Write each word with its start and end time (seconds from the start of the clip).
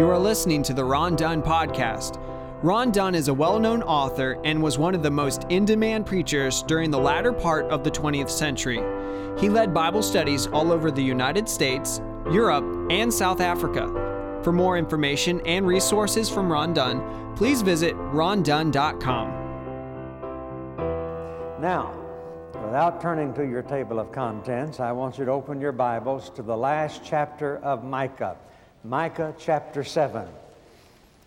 You 0.00 0.08
are 0.08 0.18
listening 0.18 0.62
to 0.62 0.72
the 0.72 0.82
Ron 0.82 1.14
Dunn 1.14 1.42
Podcast. 1.42 2.18
Ron 2.62 2.90
Dunn 2.90 3.14
is 3.14 3.28
a 3.28 3.34
well 3.34 3.58
known 3.58 3.82
author 3.82 4.40
and 4.44 4.62
was 4.62 4.78
one 4.78 4.94
of 4.94 5.02
the 5.02 5.10
most 5.10 5.44
in 5.50 5.66
demand 5.66 6.06
preachers 6.06 6.62
during 6.62 6.90
the 6.90 6.98
latter 6.98 7.34
part 7.34 7.66
of 7.66 7.84
the 7.84 7.90
20th 7.90 8.30
century. 8.30 8.80
He 9.38 9.50
led 9.50 9.74
Bible 9.74 10.02
studies 10.02 10.46
all 10.46 10.72
over 10.72 10.90
the 10.90 11.02
United 11.02 11.46
States, 11.50 12.00
Europe, 12.32 12.64
and 12.90 13.12
South 13.12 13.42
Africa. 13.42 14.40
For 14.42 14.52
more 14.52 14.78
information 14.78 15.42
and 15.44 15.66
resources 15.66 16.30
from 16.30 16.50
Ron 16.50 16.72
Dunn, 16.72 17.34
please 17.36 17.60
visit 17.60 17.94
rondunn.com. 17.94 19.28
Now, 21.60 21.92
without 22.54 23.02
turning 23.02 23.34
to 23.34 23.46
your 23.46 23.60
table 23.60 24.00
of 24.00 24.12
contents, 24.12 24.80
I 24.80 24.92
want 24.92 25.18
you 25.18 25.26
to 25.26 25.30
open 25.30 25.60
your 25.60 25.72
Bibles 25.72 26.30
to 26.30 26.42
the 26.42 26.56
last 26.56 27.02
chapter 27.04 27.58
of 27.58 27.84
Micah, 27.84 28.38
Micah 28.82 29.34
chapter 29.38 29.84
7. 29.84 30.26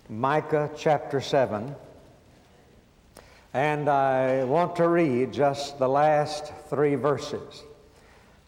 Micah 0.08 0.70
chapter 0.76 1.20
7. 1.20 1.72
And 3.52 3.88
I 3.88 4.42
want 4.42 4.74
to 4.76 4.88
read 4.88 5.32
just 5.32 5.78
the 5.78 5.88
last 5.88 6.52
three 6.68 6.96
verses. 6.96 7.62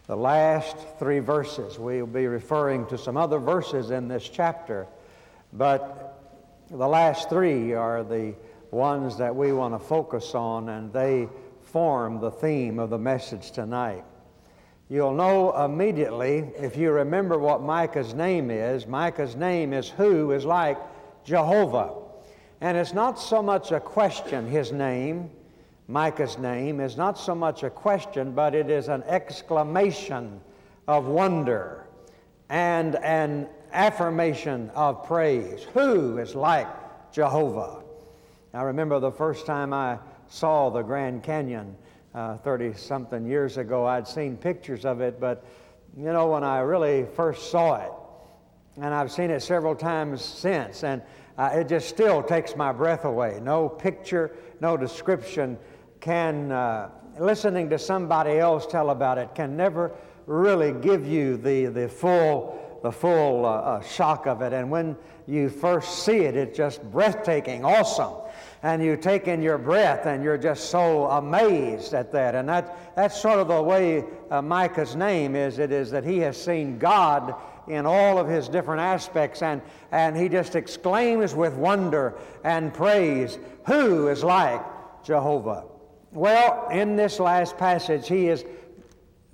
The 0.08 0.16
last 0.16 0.76
three 0.98 1.20
verses. 1.20 1.78
We'll 1.78 2.08
be 2.08 2.26
referring 2.26 2.86
to 2.86 2.98
some 2.98 3.16
other 3.16 3.38
verses 3.38 3.92
in 3.92 4.08
this 4.08 4.28
chapter, 4.28 4.88
but 5.52 6.20
the 6.68 6.88
last 6.88 7.28
three 7.28 7.74
are 7.74 8.02
the 8.02 8.34
ones 8.72 9.16
that 9.18 9.36
we 9.36 9.52
want 9.52 9.74
to 9.74 9.78
focus 9.78 10.34
on, 10.34 10.68
and 10.68 10.92
they 10.92 11.28
form 11.62 12.18
the 12.18 12.32
theme 12.32 12.80
of 12.80 12.90
the 12.90 12.98
message 12.98 13.52
tonight. 13.52 14.04
You'll 14.88 15.14
know 15.14 15.64
immediately 15.64 16.48
if 16.56 16.76
you 16.76 16.92
remember 16.92 17.38
what 17.38 17.60
Micah's 17.60 18.14
name 18.14 18.52
is. 18.52 18.86
Micah's 18.86 19.34
name 19.34 19.72
is 19.72 19.88
Who 19.88 20.30
is 20.30 20.44
like 20.44 20.78
Jehovah. 21.24 21.92
And 22.60 22.76
it's 22.76 22.94
not 22.94 23.18
so 23.18 23.42
much 23.42 23.72
a 23.72 23.80
question, 23.80 24.46
his 24.46 24.70
name, 24.70 25.30
Micah's 25.88 26.38
name, 26.38 26.80
is 26.80 26.96
not 26.96 27.18
so 27.18 27.34
much 27.34 27.64
a 27.64 27.70
question, 27.70 28.32
but 28.32 28.54
it 28.54 28.70
is 28.70 28.88
an 28.88 29.02
exclamation 29.04 30.40
of 30.86 31.06
wonder 31.06 31.86
and 32.48 32.94
an 32.96 33.48
affirmation 33.72 34.70
of 34.70 35.04
praise. 35.04 35.64
Who 35.74 36.18
is 36.18 36.36
like 36.36 36.68
Jehovah? 37.12 37.82
I 38.54 38.62
remember 38.62 39.00
the 39.00 39.10
first 39.10 39.46
time 39.46 39.72
I 39.72 39.98
saw 40.28 40.70
the 40.70 40.82
Grand 40.82 41.24
Canyon 41.24 41.76
30 42.16 42.68
uh, 42.68 42.74
something 42.74 43.26
years 43.26 43.58
ago. 43.58 43.84
I'd 43.86 44.08
seen 44.08 44.36
pictures 44.38 44.86
of 44.86 45.02
it, 45.02 45.20
but 45.20 45.44
you 45.96 46.12
know, 46.12 46.28
when 46.28 46.44
I 46.44 46.60
really 46.60 47.06
first 47.14 47.50
saw 47.50 47.76
it, 47.76 47.92
and 48.76 48.94
I've 48.94 49.12
seen 49.12 49.30
it 49.30 49.40
several 49.42 49.74
times 49.74 50.22
since, 50.24 50.82
and 50.82 51.02
uh, 51.36 51.50
it 51.52 51.68
just 51.68 51.88
still 51.88 52.22
takes 52.22 52.56
my 52.56 52.72
breath 52.72 53.04
away. 53.04 53.38
No 53.42 53.68
picture, 53.68 54.34
no 54.60 54.76
description 54.78 55.58
can, 56.00 56.52
uh, 56.52 56.90
listening 57.18 57.68
to 57.70 57.78
somebody 57.78 58.38
else 58.38 58.66
tell 58.66 58.90
about 58.90 59.18
it, 59.18 59.34
can 59.34 59.56
never 59.56 59.92
really 60.26 60.72
give 60.72 61.06
you 61.06 61.36
the, 61.36 61.66
the 61.66 61.88
full, 61.88 62.58
the 62.82 62.92
full 62.92 63.44
uh, 63.44 63.50
uh 63.50 63.82
shock 63.82 64.26
of 64.26 64.42
it. 64.42 64.52
And 64.52 64.70
when 64.70 64.96
you 65.26 65.48
first 65.48 66.04
see 66.04 66.18
it, 66.18 66.36
it's 66.36 66.56
just 66.56 66.82
breathtaking, 66.90 67.64
awesome 67.64 68.14
and 68.66 68.82
you 68.82 68.96
take 68.96 69.28
in 69.28 69.42
your 69.42 69.58
breath 69.58 70.06
and 70.06 70.24
you're 70.24 70.36
just 70.36 70.70
so 70.70 71.06
amazed 71.10 71.94
at 71.94 72.10
that. 72.10 72.34
And 72.34 72.48
that, 72.48 72.96
that's 72.96 73.20
sort 73.20 73.38
of 73.38 73.46
the 73.46 73.62
way 73.62 74.04
uh, 74.30 74.42
Micah's 74.42 74.96
name 74.96 75.36
is. 75.36 75.60
It 75.60 75.70
is 75.70 75.90
that 75.92 76.02
he 76.02 76.18
has 76.18 76.36
seen 76.36 76.76
God 76.78 77.34
in 77.68 77.86
all 77.86 78.18
of 78.18 78.26
his 78.26 78.48
different 78.48 78.80
aspects 78.80 79.42
and, 79.42 79.62
and 79.92 80.16
he 80.16 80.28
just 80.28 80.56
exclaims 80.56 81.32
with 81.32 81.54
wonder 81.54 82.14
and 82.42 82.74
praise, 82.74 83.38
Who 83.66 84.08
is 84.08 84.24
like 84.24 84.64
Jehovah? 85.04 85.64
Well, 86.10 86.68
in 86.70 86.96
this 86.96 87.20
last 87.20 87.58
passage, 87.58 88.08
he 88.08 88.28
is 88.28 88.44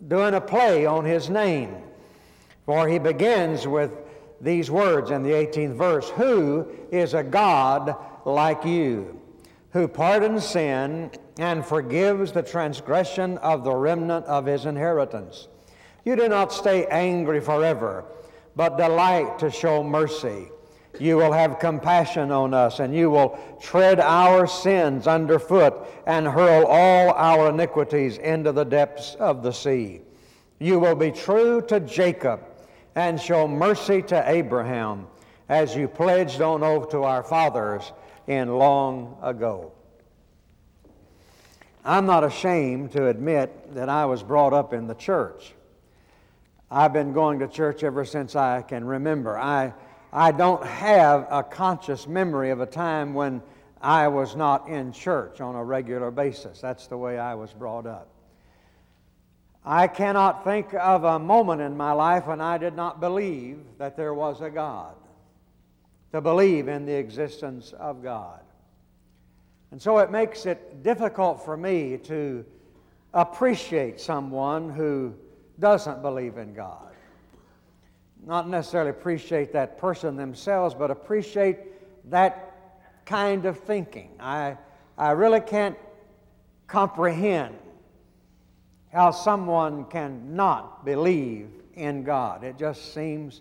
doing 0.09 0.34
a 0.34 0.41
play 0.42 0.84
on 0.84 1.06
his 1.06 1.30
name. 1.30 1.76
For 2.66 2.86
he 2.86 2.98
begins 2.98 3.66
with 3.66 3.92
these 4.40 4.70
words 4.70 5.10
in 5.10 5.22
the 5.22 5.30
18th 5.30 5.74
verse 5.74 6.08
Who 6.10 6.66
is 6.90 7.14
a 7.14 7.22
God 7.22 7.96
like 8.24 8.64
you, 8.64 9.20
who 9.70 9.88
pardons 9.88 10.44
sin 10.44 11.10
and 11.38 11.64
forgives 11.64 12.32
the 12.32 12.42
transgression 12.42 13.38
of 13.38 13.64
the 13.64 13.74
remnant 13.74 14.26
of 14.26 14.46
his 14.46 14.66
inheritance. 14.66 15.48
You 16.04 16.16
do 16.16 16.28
not 16.28 16.52
stay 16.52 16.86
angry 16.86 17.40
forever, 17.40 18.04
but 18.54 18.76
delight 18.76 19.38
to 19.38 19.50
show 19.50 19.82
mercy. 19.82 20.48
You 20.98 21.16
will 21.16 21.32
have 21.32 21.58
compassion 21.58 22.30
on 22.30 22.52
us, 22.52 22.80
and 22.80 22.94
you 22.94 23.08
will 23.08 23.38
tread 23.62 23.98
our 23.98 24.46
sins 24.46 25.06
underfoot 25.06 25.74
and 26.06 26.26
hurl 26.26 26.66
all 26.66 27.12
our 27.12 27.48
iniquities 27.48 28.18
into 28.18 28.52
the 28.52 28.64
depths 28.64 29.14
of 29.14 29.42
the 29.42 29.52
sea. 29.52 30.02
You 30.58 30.78
will 30.78 30.94
be 30.94 31.10
true 31.10 31.62
to 31.62 31.80
Jacob 31.80 32.40
and 32.94 33.20
show 33.20 33.48
mercy 33.48 34.03
to 34.03 34.30
Abraham, 34.30 35.06
as 35.48 35.75
you 35.75 35.88
pledged 35.88 36.41
on 36.41 36.62
oath 36.62 36.91
to 36.91 37.03
our 37.03 37.22
fathers 37.22 37.92
in 38.26 38.48
long 38.48 39.19
ago. 39.22 39.72
I'm 41.84 42.06
not 42.06 42.22
ashamed 42.22 42.92
to 42.92 43.08
admit 43.08 43.75
that 43.75 43.88
I 43.88 44.06
was 44.06 44.22
brought 44.22 44.53
up 44.53 44.72
in 44.72 44.86
the 44.86 44.94
church. 44.94 45.53
I've 46.70 46.92
been 46.92 47.12
going 47.12 47.41
to 47.41 47.48
church 47.48 47.82
ever 47.82 48.04
since 48.04 48.36
I 48.36 48.62
can 48.62 48.84
remember. 48.84 49.36
I, 49.36 49.74
I 50.12 50.32
don't 50.32 50.64
have 50.64 51.26
a 51.30 51.42
conscious 51.42 52.06
memory 52.06 52.50
of 52.50 52.60
a 52.60 52.66
time 52.66 53.14
when 53.14 53.42
I 53.80 54.09
was 54.09 54.36
not 54.36 54.69
in 54.69 54.92
church 54.92 55.41
on 55.41 55.56
a 55.56 55.64
regular 55.64 56.10
basis. 56.10 56.60
That's 56.60 56.86
the 56.86 56.97
way 56.97 57.19
I 57.19 57.34
was 57.34 57.53
brought 57.53 57.86
up. 57.86 58.11
I 59.64 59.86
cannot 59.86 60.42
think 60.44 60.74
of 60.74 61.04
a 61.04 61.18
moment 61.18 61.60
in 61.60 61.76
my 61.76 61.92
life 61.92 62.26
when 62.26 62.40
I 62.40 62.58
did 62.58 62.74
not 62.74 63.00
believe 63.00 63.60
that 63.78 63.96
there 63.96 64.12
was 64.12 64.40
a 64.40 64.50
God 64.50 64.94
to 66.12 66.20
believe 66.20 66.68
in 66.68 66.84
the 66.84 66.94
existence 66.94 67.72
of 67.78 68.02
God. 68.02 68.40
And 69.70 69.80
so 69.80 69.98
it 69.98 70.10
makes 70.10 70.46
it 70.46 70.82
difficult 70.82 71.44
for 71.44 71.56
me 71.56 71.96
to 72.04 72.44
appreciate 73.14 74.00
someone 74.00 74.68
who 74.68 75.14
doesn't 75.60 76.02
believe 76.02 76.38
in 76.38 76.54
God. 76.54 76.94
Not 78.24 78.48
necessarily 78.48 78.90
appreciate 78.90 79.52
that 79.52 79.78
person 79.78 80.16
themselves, 80.16 80.74
but 80.74 80.90
appreciate 80.90 81.58
that 82.10 82.56
kind 83.06 83.46
of 83.46 83.58
thinking. 83.60 84.10
I, 84.20 84.56
I 84.98 85.12
really 85.12 85.40
can't 85.40 85.76
comprehend 86.66 87.56
how 88.92 89.10
someone 89.10 89.84
can 89.86 90.36
not 90.36 90.84
believe 90.84 91.48
in 91.75 92.04
God. 92.04 92.44
It 92.44 92.58
just 92.58 92.92
seems 92.92 93.41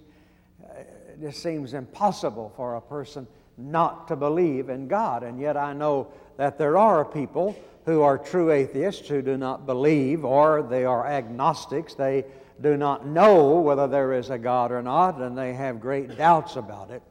uh, 0.63 0.79
it 0.79 1.19
just 1.19 1.43
seems 1.43 1.73
impossible 1.73 2.53
for 2.55 2.75
a 2.75 2.81
person 2.81 3.27
not 3.57 4.07
to 4.07 4.15
believe 4.15 4.69
in 4.69 4.87
God. 4.87 5.23
And 5.23 5.39
yet 5.39 5.57
I 5.57 5.73
know 5.73 6.07
that 6.37 6.57
there 6.57 6.77
are 6.77 7.03
people 7.03 7.55
who 7.85 8.01
are 8.01 8.17
true 8.17 8.51
atheists 8.51 9.07
who 9.07 9.21
do 9.21 9.37
not 9.37 9.65
believe, 9.65 10.23
or 10.23 10.61
they 10.61 10.85
are 10.85 11.05
agnostics. 11.05 11.93
They 11.95 12.25
do 12.61 12.77
not 12.77 13.05
know 13.05 13.59
whether 13.59 13.87
there 13.87 14.13
is 14.13 14.29
a 14.29 14.37
God 14.37 14.71
or 14.71 14.81
not, 14.81 15.19
and 15.19 15.37
they 15.37 15.53
have 15.53 15.79
great 15.79 16.15
doubts 16.17 16.55
about 16.55 16.91
it. 16.91 17.01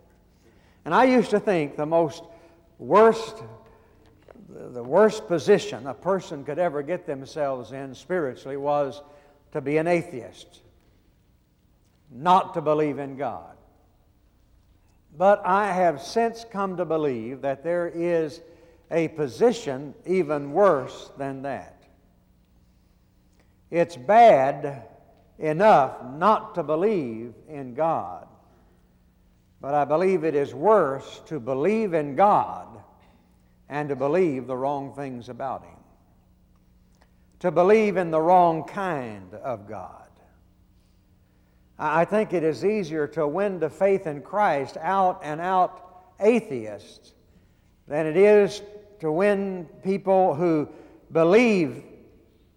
And 0.84 0.95
I 0.95 1.05
used 1.05 1.31
to 1.31 1.41
think 1.41 1.77
the 1.77 1.87
most 1.87 2.22
worst, 2.78 3.43
the 4.72 4.83
worst 4.83 5.27
position 5.28 5.87
a 5.87 5.94
person 5.94 6.44
could 6.44 6.59
ever 6.59 6.83
get 6.83 7.06
themselves 7.06 7.72
in 7.72 7.94
spiritually 7.94 8.56
was 8.56 9.03
to 9.53 9.61
be 9.61 9.77
an 9.77 9.87
atheist, 9.87 10.60
not 12.10 12.54
to 12.54 12.60
believe 12.60 12.98
in 12.98 13.16
God. 13.16 13.57
But 15.16 15.42
I 15.45 15.72
have 15.72 16.03
since 16.03 16.45
come 16.51 16.77
to 16.77 16.84
believe 16.84 17.42
that 17.42 17.65
there 17.65 17.89
is 17.89 18.41
a 18.91 19.09
position 19.09 19.95
even 20.07 20.53
worse 20.53 21.10
than 21.16 21.42
that. 21.42 21.83
It's 23.71 23.97
bad 23.97 24.83
enough 25.39 26.04
not 26.16 26.54
to 26.57 26.63
believe 26.63 27.34
in 27.48 27.75
God, 27.75 28.27
but 29.60 29.75
I 29.75 29.84
believe 29.84 30.25
it 30.25 30.34
is 30.34 30.54
worse 30.54 31.21
to 31.27 31.39
believe 31.39 31.95
in 31.95 32.16
God 32.16 32.66
and 33.71 33.89
to 33.89 33.97
believe 33.97 34.49
the 34.49 34.57
wrong 34.57 34.93
things 34.93 35.28
about 35.28 35.63
Him, 35.63 35.78
to 37.39 37.53
believe 37.53 37.97
in 37.97 38.11
the 38.11 38.21
wrong 38.21 38.65
kind 38.65 39.33
of 39.33 39.67
God. 39.69 40.03
I 41.78 42.05
think 42.05 42.34
it 42.34 42.43
is 42.43 42.65
easier 42.65 43.07
to 43.09 43.27
win 43.27 43.61
to 43.61 43.71
faith 43.71 44.07
in 44.07 44.21
Christ 44.21 44.77
out 44.77 45.21
and 45.22 45.41
out 45.41 46.05
atheists 46.19 47.15
than 47.89 48.07
it 48.07 48.17
is 48.17 48.61
to 48.99 49.11
win 49.11 49.67
people 49.83 50.34
who 50.34 50.69
believe 51.13 51.83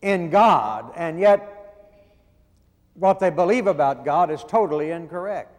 in 0.02 0.30
God 0.30 0.92
and 0.96 1.20
yet 1.20 1.50
what 2.96 3.20
they 3.20 3.30
believe 3.30 3.68
about 3.68 4.04
God 4.04 4.30
is 4.30 4.44
totally 4.44 4.92
incorrect. 4.92 5.53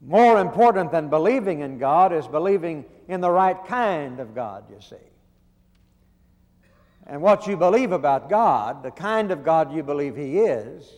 More 0.00 0.38
important 0.40 0.92
than 0.92 1.08
believing 1.08 1.60
in 1.60 1.78
God 1.78 2.12
is 2.12 2.26
believing 2.26 2.84
in 3.08 3.20
the 3.20 3.30
right 3.30 3.56
kind 3.66 4.20
of 4.20 4.34
God, 4.34 4.64
you 4.70 4.80
see. 4.80 4.96
And 7.06 7.22
what 7.22 7.46
you 7.46 7.56
believe 7.56 7.92
about 7.92 8.28
God, 8.28 8.82
the 8.82 8.90
kind 8.90 9.30
of 9.30 9.42
God 9.42 9.72
you 9.72 9.82
believe 9.82 10.14
He 10.14 10.38
is, 10.38 10.92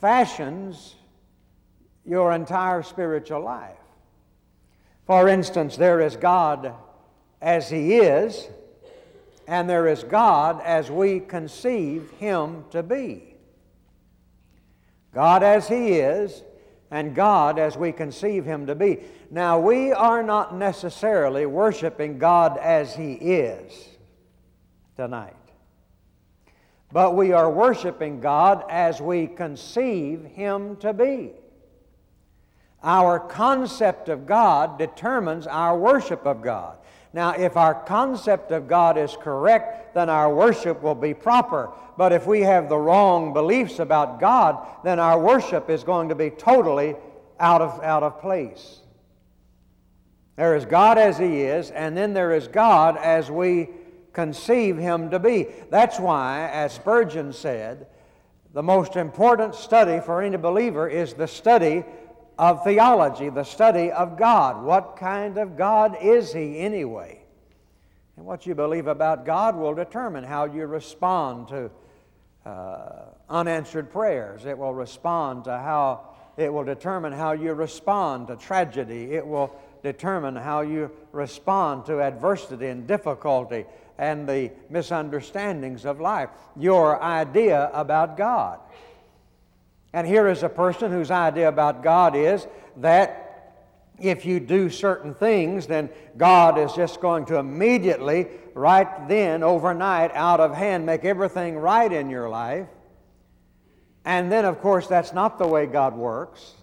fashions 0.00 0.96
your 2.04 2.32
entire 2.32 2.82
spiritual 2.82 3.42
life. 3.42 3.76
For 5.06 5.28
instance, 5.28 5.76
there 5.76 6.00
is 6.00 6.16
God 6.16 6.74
as 7.40 7.70
He 7.70 7.94
is, 7.94 8.48
and 9.46 9.70
there 9.70 9.86
is 9.86 10.04
God 10.04 10.60
as 10.64 10.90
we 10.90 11.20
conceive 11.20 12.10
Him 12.18 12.64
to 12.70 12.82
be. 12.82 13.36
God 15.14 15.42
as 15.42 15.68
He 15.68 15.94
is, 15.94 16.42
and 16.92 17.14
God 17.14 17.58
as 17.58 17.76
we 17.76 17.90
conceive 17.90 18.44
Him 18.44 18.66
to 18.66 18.74
be. 18.74 18.98
Now, 19.30 19.58
we 19.58 19.92
are 19.92 20.22
not 20.22 20.54
necessarily 20.54 21.46
worshiping 21.46 22.18
God 22.18 22.58
as 22.58 22.94
He 22.94 23.14
is 23.14 23.88
tonight, 24.94 25.34
but 26.92 27.16
we 27.16 27.32
are 27.32 27.50
worshiping 27.50 28.20
God 28.20 28.64
as 28.68 29.00
we 29.00 29.26
conceive 29.26 30.22
Him 30.22 30.76
to 30.76 30.92
be. 30.92 31.32
Our 32.82 33.18
concept 33.18 34.10
of 34.10 34.26
God 34.26 34.78
determines 34.78 35.46
our 35.46 35.78
worship 35.78 36.26
of 36.26 36.42
God. 36.42 36.76
Now, 37.14 37.32
if 37.32 37.56
our 37.56 37.74
concept 37.74 38.52
of 38.52 38.68
God 38.68 38.96
is 38.96 39.16
correct, 39.20 39.94
then 39.94 40.08
our 40.08 40.34
worship 40.34 40.82
will 40.82 40.94
be 40.94 41.12
proper. 41.12 41.70
But 41.98 42.12
if 42.12 42.26
we 42.26 42.40
have 42.40 42.68
the 42.68 42.78
wrong 42.78 43.34
beliefs 43.34 43.78
about 43.78 44.18
God, 44.18 44.66
then 44.82 44.98
our 44.98 45.18
worship 45.18 45.68
is 45.68 45.84
going 45.84 46.08
to 46.08 46.14
be 46.14 46.30
totally 46.30 46.96
out 47.38 47.60
of, 47.60 47.82
out 47.82 48.02
of 48.02 48.20
place. 48.20 48.80
There 50.36 50.56
is 50.56 50.64
God 50.64 50.96
as 50.96 51.18
He 51.18 51.42
is, 51.42 51.70
and 51.70 51.94
then 51.94 52.14
there 52.14 52.32
is 52.32 52.48
God 52.48 52.96
as 52.96 53.30
we 53.30 53.68
conceive 54.14 54.78
Him 54.78 55.10
to 55.10 55.18
be. 55.18 55.48
That's 55.68 56.00
why, 56.00 56.48
as 56.50 56.72
Spurgeon 56.72 57.34
said, 57.34 57.86
the 58.54 58.62
most 58.62 58.96
important 58.96 59.54
study 59.54 60.00
for 60.00 60.22
any 60.22 60.36
believer 60.36 60.88
is 60.88 61.14
the 61.14 61.28
study 61.28 61.84
of 62.38 62.64
theology, 62.64 63.28
the 63.28 63.44
study 63.44 63.90
of 63.90 64.16
God. 64.16 64.64
What 64.64 64.96
kind 64.96 65.38
of 65.38 65.56
God 65.56 65.96
is 66.00 66.32
He 66.32 66.58
anyway? 66.58 67.20
And 68.16 68.26
what 68.26 68.46
you 68.46 68.54
believe 68.54 68.86
about 68.86 69.24
God 69.24 69.56
will 69.56 69.74
determine 69.74 70.24
how 70.24 70.44
you 70.44 70.66
respond 70.66 71.48
to 71.48 71.70
uh, 72.44 73.04
unanswered 73.28 73.90
prayers. 73.90 74.44
It 74.44 74.58
will 74.58 74.74
respond 74.74 75.44
to 75.44 75.56
how, 75.58 76.08
it 76.36 76.52
will 76.52 76.64
determine 76.64 77.12
how 77.12 77.32
you 77.32 77.52
respond 77.52 78.28
to 78.28 78.36
tragedy. 78.36 79.12
It 79.12 79.26
will 79.26 79.54
determine 79.82 80.36
how 80.36 80.60
you 80.60 80.90
respond 81.12 81.86
to 81.86 82.00
adversity 82.00 82.66
and 82.66 82.86
difficulty 82.86 83.64
and 83.98 84.28
the 84.28 84.50
misunderstandings 84.70 85.84
of 85.84 86.00
life. 86.00 86.30
Your 86.56 87.02
idea 87.02 87.70
about 87.72 88.16
God. 88.16 88.58
And 89.92 90.06
here 90.06 90.28
is 90.28 90.42
a 90.42 90.48
person 90.48 90.90
whose 90.90 91.10
idea 91.10 91.48
about 91.48 91.82
God 91.82 92.16
is 92.16 92.46
that 92.78 93.54
if 94.00 94.24
you 94.24 94.40
do 94.40 94.70
certain 94.70 95.14
things, 95.14 95.66
then 95.66 95.90
God 96.16 96.58
is 96.58 96.72
just 96.72 97.00
going 97.00 97.26
to 97.26 97.36
immediately, 97.36 98.26
right 98.54 99.08
then, 99.08 99.42
overnight, 99.42 100.10
out 100.14 100.40
of 100.40 100.54
hand, 100.54 100.86
make 100.86 101.04
everything 101.04 101.56
right 101.56 101.92
in 101.92 102.10
your 102.10 102.28
life. 102.28 102.66
And 104.04 104.32
then, 104.32 104.44
of 104.44 104.60
course, 104.60 104.86
that's 104.86 105.12
not 105.12 105.38
the 105.38 105.46
way 105.46 105.66
God 105.66 105.94
works, 105.94 106.54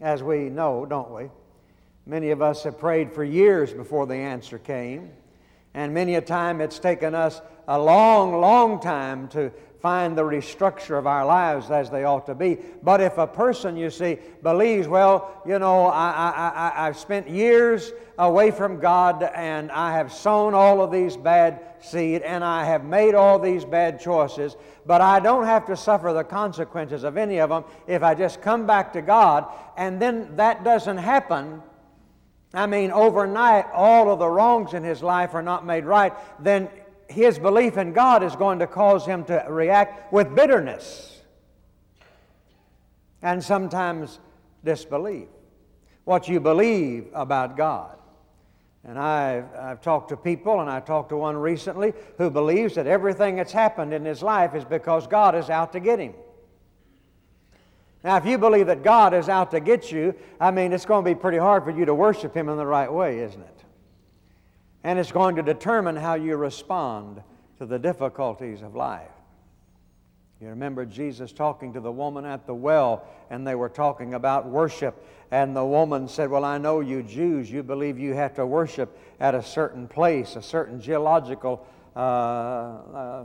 as 0.00 0.22
we 0.22 0.50
know, 0.50 0.84
don't 0.84 1.10
we? 1.10 1.30
Many 2.04 2.30
of 2.30 2.42
us 2.42 2.64
have 2.64 2.78
prayed 2.78 3.12
for 3.12 3.24
years 3.24 3.72
before 3.72 4.06
the 4.06 4.14
answer 4.14 4.58
came. 4.58 5.10
And 5.72 5.94
many 5.94 6.14
a 6.14 6.20
time 6.20 6.60
it's 6.60 6.78
taken 6.78 7.14
us 7.14 7.40
a 7.68 7.78
long, 7.78 8.40
long 8.40 8.80
time 8.80 9.28
to 9.28 9.52
find 9.86 10.18
the 10.18 10.22
restructure 10.22 10.98
of 10.98 11.06
our 11.06 11.24
lives 11.24 11.70
as 11.70 11.90
they 11.90 12.02
ought 12.02 12.26
to 12.26 12.34
be. 12.34 12.58
But 12.82 13.00
if 13.00 13.18
a 13.18 13.26
person, 13.28 13.76
you 13.76 13.88
see, 13.88 14.18
believes, 14.42 14.88
well, 14.88 15.40
you 15.46 15.60
know, 15.60 15.86
I, 15.86 16.10
I, 16.10 16.48
I, 16.48 16.88
I've 16.88 16.98
spent 16.98 17.30
years 17.30 17.92
away 18.18 18.50
from 18.50 18.80
God 18.80 19.22
and 19.22 19.70
I 19.70 19.92
have 19.92 20.12
sown 20.12 20.54
all 20.54 20.82
of 20.82 20.90
these 20.90 21.16
bad 21.16 21.60
seed 21.78 22.22
and 22.22 22.42
I 22.42 22.64
have 22.64 22.82
made 22.82 23.14
all 23.14 23.38
these 23.38 23.64
bad 23.64 24.00
choices, 24.00 24.56
but 24.86 25.00
I 25.00 25.20
don't 25.20 25.44
have 25.44 25.66
to 25.66 25.76
suffer 25.76 26.12
the 26.12 26.24
consequences 26.24 27.04
of 27.04 27.16
any 27.16 27.38
of 27.38 27.50
them 27.50 27.62
if 27.86 28.02
I 28.02 28.16
just 28.16 28.42
come 28.42 28.66
back 28.66 28.92
to 28.94 29.02
God, 29.02 29.46
and 29.76 30.02
then 30.02 30.34
that 30.34 30.64
doesn't 30.64 30.98
happen. 30.98 31.62
I 32.52 32.66
mean, 32.66 32.90
overnight, 32.90 33.66
all 33.72 34.10
of 34.10 34.18
the 34.18 34.28
wrongs 34.28 34.74
in 34.74 34.82
his 34.82 35.00
life 35.00 35.32
are 35.34 35.42
not 35.42 35.64
made 35.64 35.84
right, 35.84 36.12
then 36.42 36.70
his 37.08 37.38
belief 37.38 37.76
in 37.76 37.92
God 37.92 38.22
is 38.22 38.36
going 38.36 38.58
to 38.58 38.66
cause 38.66 39.06
him 39.06 39.24
to 39.24 39.44
react 39.48 40.12
with 40.12 40.34
bitterness 40.34 41.22
and 43.22 43.42
sometimes 43.42 44.18
disbelief. 44.64 45.28
What 46.04 46.28
you 46.28 46.40
believe 46.40 47.08
about 47.14 47.56
God. 47.56 47.98
And 48.84 48.98
I've, 48.98 49.52
I've 49.56 49.80
talked 49.80 50.10
to 50.10 50.16
people, 50.16 50.60
and 50.60 50.70
I 50.70 50.78
talked 50.78 51.08
to 51.08 51.16
one 51.16 51.36
recently 51.36 51.92
who 52.18 52.30
believes 52.30 52.76
that 52.76 52.86
everything 52.86 53.36
that's 53.36 53.52
happened 53.52 53.92
in 53.92 54.04
his 54.04 54.22
life 54.22 54.54
is 54.54 54.64
because 54.64 55.08
God 55.08 55.34
is 55.34 55.50
out 55.50 55.72
to 55.72 55.80
get 55.80 55.98
him. 55.98 56.14
Now, 58.06 58.16
if 58.18 58.24
you 58.24 58.38
believe 58.38 58.68
that 58.68 58.84
God 58.84 59.14
is 59.14 59.28
out 59.28 59.50
to 59.50 59.58
get 59.58 59.90
you, 59.90 60.14
I 60.38 60.52
mean, 60.52 60.72
it's 60.72 60.86
going 60.86 61.04
to 61.04 61.10
be 61.10 61.16
pretty 61.16 61.38
hard 61.38 61.64
for 61.64 61.72
you 61.72 61.84
to 61.86 61.94
worship 61.94 62.36
Him 62.36 62.48
in 62.48 62.56
the 62.56 62.64
right 62.64 62.92
way, 62.92 63.18
isn't 63.18 63.40
it? 63.40 63.55
And 64.86 65.00
it's 65.00 65.10
going 65.10 65.34
to 65.34 65.42
determine 65.42 65.96
how 65.96 66.14
you 66.14 66.36
respond 66.36 67.20
to 67.58 67.66
the 67.66 67.76
difficulties 67.76 68.62
of 68.62 68.76
life. 68.76 69.10
You 70.40 70.46
remember 70.50 70.86
Jesus 70.86 71.32
talking 71.32 71.72
to 71.72 71.80
the 71.80 71.90
woman 71.90 72.24
at 72.24 72.46
the 72.46 72.54
well, 72.54 73.04
and 73.28 73.44
they 73.44 73.56
were 73.56 73.68
talking 73.68 74.14
about 74.14 74.46
worship. 74.46 75.04
And 75.32 75.56
the 75.56 75.64
woman 75.64 76.06
said, 76.06 76.30
Well, 76.30 76.44
I 76.44 76.58
know 76.58 76.78
you 76.78 77.02
Jews, 77.02 77.50
you 77.50 77.64
believe 77.64 77.98
you 77.98 78.14
have 78.14 78.34
to 78.34 78.46
worship 78.46 78.96
at 79.18 79.34
a 79.34 79.42
certain 79.42 79.88
place, 79.88 80.36
a 80.36 80.42
certain 80.42 80.80
geological 80.80 81.66
uh, 81.96 81.98
uh, 81.98 83.24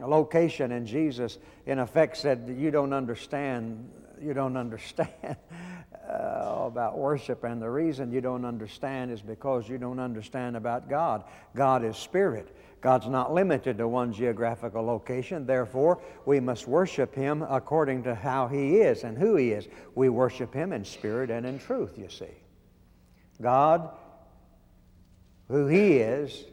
location. 0.00 0.72
And 0.72 0.86
Jesus, 0.86 1.38
in 1.64 1.78
effect, 1.78 2.18
said, 2.18 2.54
You 2.54 2.70
don't 2.70 2.92
understand. 2.92 3.88
You 4.20 4.34
don't 4.34 4.58
understand 4.58 5.10
uh, 6.08 6.64
about 6.66 6.96
worship, 6.96 7.44
and 7.44 7.60
the 7.60 7.68
reason 7.68 8.10
you 8.12 8.20
don't 8.20 8.44
understand 8.44 9.10
is 9.10 9.20
because 9.20 9.68
you 9.68 9.78
don't 9.78 9.98
understand 9.98 10.56
about 10.56 10.88
God. 10.88 11.24
God 11.54 11.84
is 11.84 11.96
spirit. 11.96 12.54
God's 12.80 13.08
not 13.08 13.34
limited 13.34 13.78
to 13.78 13.88
one 13.88 14.12
geographical 14.12 14.82
location. 14.84 15.44
Therefore, 15.44 16.00
we 16.24 16.40
must 16.40 16.66
worship 16.68 17.14
Him 17.14 17.42
according 17.42 18.04
to 18.04 18.14
how 18.14 18.46
He 18.46 18.76
is 18.76 19.04
and 19.04 19.18
who 19.18 19.36
He 19.36 19.50
is. 19.50 19.68
We 19.94 20.08
worship 20.08 20.54
Him 20.54 20.72
in 20.72 20.84
spirit 20.84 21.30
and 21.30 21.44
in 21.44 21.58
truth, 21.58 21.98
you 21.98 22.08
see. 22.08 22.26
God, 23.42 23.90
who 25.48 25.66
He 25.66 25.98
is, 25.98 26.44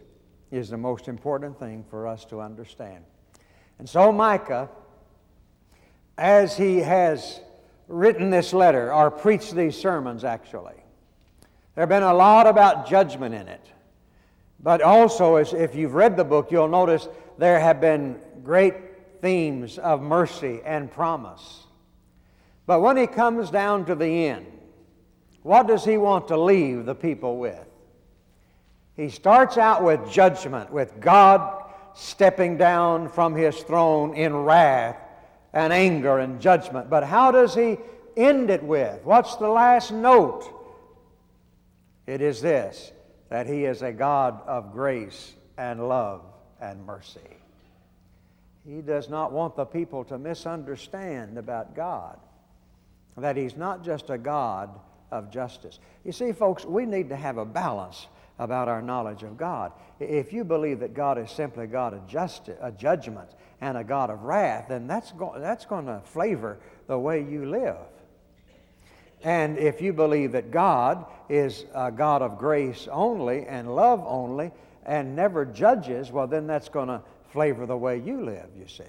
is 0.52 0.70
the 0.70 0.78
most 0.78 1.08
important 1.08 1.60
thing 1.60 1.86
for 1.90 2.08
us 2.08 2.26
to 2.26 2.42
understand. 2.42 3.04
And 3.78 3.88
so, 3.88 4.12
Micah, 4.12 4.70
as 6.18 6.56
he 6.56 6.78
has 6.78 7.42
written 7.88 8.30
this 8.30 8.54
letter 8.54 8.94
or 8.94 9.12
preached 9.12 9.56
these 9.56 9.78
sermons, 9.78 10.24
actually. 10.24 10.76
There 11.76 11.82
have 11.82 11.90
been 11.90 12.04
a 12.04 12.14
lot 12.14 12.48
about 12.48 12.88
judgment 12.88 13.36
in 13.36 13.48
it. 13.48 13.66
But 14.60 14.82
also, 14.82 15.36
as 15.36 15.54
if 15.54 15.76
you've 15.76 15.94
read 15.94 16.18
the 16.18 16.24
book, 16.24 16.52
you'll 16.52 16.68
notice 16.68 17.08
there 17.38 17.60
have 17.60 17.82
been 17.82 18.20
great 18.44 18.76
themes 19.22 19.78
of 19.78 20.02
mercy 20.02 20.62
and 20.66 20.92
promise. 20.92 21.66
But 22.66 22.82
when 22.82 22.98
he 22.98 23.06
comes 23.06 23.52
down 23.52 23.86
to 23.86 23.96
the 23.96 24.28
end, 24.28 24.48
what 25.44 25.68
does 25.68 25.86
he 25.86 25.98
want 25.98 26.30
to 26.30 26.38
leave 26.38 26.86
the 26.86 26.96
people 26.96 27.38
with? 27.38 27.68
He 28.96 29.10
starts 29.10 29.58
out 29.58 29.84
with 29.84 30.10
judgment, 30.10 30.72
with 30.72 31.00
God 31.00 31.64
stepping 31.94 32.58
down 32.58 33.10
from 33.10 33.36
his 33.36 33.62
throne 33.62 34.16
in 34.16 34.36
wrath 34.36 34.98
and 35.56 35.72
anger 35.72 36.20
and 36.20 36.40
judgment. 36.40 36.90
But 36.90 37.06
how 37.06 37.32
does 37.32 37.56
he 37.56 37.78
end 38.16 38.52
it 38.52 38.62
with? 38.62 39.04
What's 39.04 39.38
the 39.38 39.48
last 39.48 39.92
note? 39.92 40.48
It 42.06 42.22
is 42.22 42.42
this 42.42 42.92
that 43.30 43.48
he 43.48 43.66
is 43.66 43.82
a 43.82 43.92
God 43.92 44.40
of 44.46 44.72
grace 44.72 45.34
and 45.58 45.90
love 45.90 46.22
and 46.62 46.86
mercy. 46.86 47.20
He 48.68 48.82
does 48.82 49.10
not 49.10 49.32
want 49.32 49.56
the 49.56 49.66
people 49.66 50.04
to 50.06 50.18
misunderstand 50.20 51.38
about 51.38 51.76
God, 51.76 52.20
that 53.18 53.36
he's 53.36 53.56
not 53.56 53.84
just 53.84 54.12
a 54.12 54.18
God 54.18 54.70
of 55.12 55.32
justice. 55.32 55.80
You 56.04 56.12
see, 56.12 56.34
folks, 56.34 56.66
we 56.66 56.86
need 56.86 57.10
to 57.10 57.16
have 57.16 57.38
a 57.38 57.46
balance 57.46 58.08
about 58.40 58.68
our 58.68 58.82
knowledge 58.82 59.24
of 59.24 59.38
God. 59.38 59.72
If 60.00 60.34
you 60.34 60.44
believe 60.44 60.80
that 60.80 60.94
God 60.94 61.18
is 61.18 61.32
simply 61.32 61.68
God 61.68 61.94
of 61.94 62.08
justice, 62.08 62.58
a 62.62 62.72
judgment, 62.72 63.30
and 63.62 63.78
a 63.78 63.84
God 63.84 64.10
of 64.10 64.24
wrath, 64.24 64.68
then 64.70 64.88
that's, 64.88 65.12
go- 65.14 65.36
that's 65.38 65.66
going 65.66 65.86
to 65.86 66.02
flavor 66.06 66.60
the 66.88 67.00
way 67.00 67.24
you 67.24 67.46
live. 67.46 67.78
And 69.24 69.58
if 69.58 69.82
you 69.82 69.94
believe 69.94 70.34
that 70.34 70.52
God 70.52 71.06
is 71.30 71.66
a 71.74 71.92
God 71.92 72.22
of 72.22 72.38
grace 72.38 72.88
only 72.92 73.46
and 73.48 73.76
love 73.76 74.04
only 74.06 74.52
and 74.86 75.16
never 75.16 75.46
judges, 75.46 76.12
well, 76.12 76.28
then 76.28 76.46
that's 76.46 76.70
going 76.70 76.90
to 76.90 77.02
flavor 77.30 77.66
the 77.66 77.78
way 77.78 78.00
you 78.00 78.24
live, 78.24 78.50
you 78.58 78.68
see. 78.68 78.84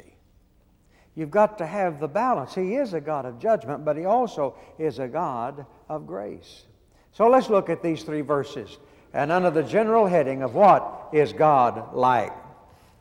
You've 1.15 1.31
got 1.31 1.59
to 1.59 1.67
have 1.67 1.99
the 1.99 2.09
balance. 2.09 2.55
He 2.55 2.75
is 2.75 2.93
a 2.93 3.01
God 3.01 3.25
of 3.25 3.39
judgment, 3.39 3.85
but 3.85 3.97
He 3.97 4.05
also 4.05 4.55
is 4.79 4.99
a 4.99 5.09
God 5.09 5.65
of 5.89 6.07
grace. 6.07 6.65
So 7.13 7.29
let's 7.29 7.49
look 7.49 7.71
at 7.71 7.83
these 7.83 8.03
three 8.03 8.21
verses 8.21 8.77
and 9.13 9.33
under 9.33 9.51
the 9.51 9.63
general 9.63 10.07
heading 10.07 10.43
of 10.43 10.55
what 10.55 11.09
is 11.13 11.33
God 11.33 11.95
like. 11.95 12.33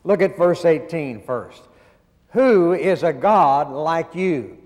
Look 0.04 0.22
at 0.22 0.38
verse 0.38 0.66
18 0.66 1.24
first. 1.24 1.62
Who 2.30 2.74
is 2.74 3.04
a 3.04 3.14
God 3.14 3.72
like 3.72 4.14
you, 4.14 4.58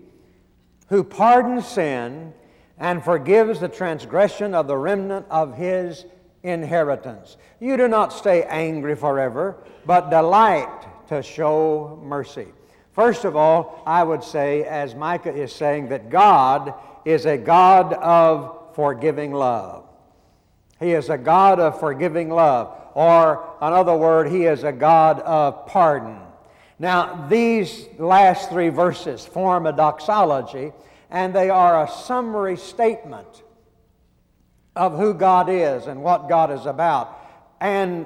who 0.87 1.03
pardons 1.03 1.67
sin 1.67 2.33
and 2.77 3.03
forgives 3.03 3.59
the 3.59 3.69
transgression 3.69 4.53
of 4.53 4.67
the 4.67 4.77
remnant 4.77 5.25
of 5.29 5.55
his 5.55 6.05
inheritance? 6.43 7.37
You 7.59 7.77
do 7.77 7.87
not 7.87 8.11
stay 8.11 8.43
angry 8.43 8.95
forever, 8.95 9.57
but 9.85 10.09
delight 10.09 11.07
to 11.09 11.21
show 11.21 11.99
mercy. 12.03 12.47
First 12.93 13.23
of 13.23 13.35
all, 13.35 13.81
I 13.85 14.03
would 14.03 14.23
say, 14.23 14.63
as 14.63 14.95
Micah 14.95 15.33
is 15.33 15.53
saying, 15.53 15.89
that 15.89 16.09
God 16.09 16.73
is 17.05 17.25
a 17.25 17.37
God 17.37 17.93
of 17.93 18.75
forgiving 18.75 19.31
love. 19.31 19.88
He 20.79 20.93
is 20.93 21.09
a 21.09 21.17
God 21.17 21.59
of 21.59 21.79
forgiving 21.79 22.29
love. 22.29 22.75
Or, 22.93 23.55
another 23.61 23.95
word, 23.95 24.31
He 24.31 24.45
is 24.45 24.63
a 24.63 24.71
God 24.71 25.19
of 25.21 25.67
pardon. 25.67 26.19
Now, 26.79 27.27
these 27.27 27.87
last 27.97 28.49
three 28.49 28.69
verses 28.69 29.25
form 29.25 29.65
a 29.65 29.73
doxology, 29.73 30.71
and 31.09 31.33
they 31.33 31.49
are 31.49 31.83
a 31.83 31.91
summary 31.91 32.55
statement 32.55 33.43
of 34.75 34.97
who 34.97 35.13
God 35.13 35.49
is 35.49 35.87
and 35.87 36.01
what 36.01 36.29
God 36.29 36.51
is 36.51 36.65
about. 36.65 37.17
And 37.59 38.05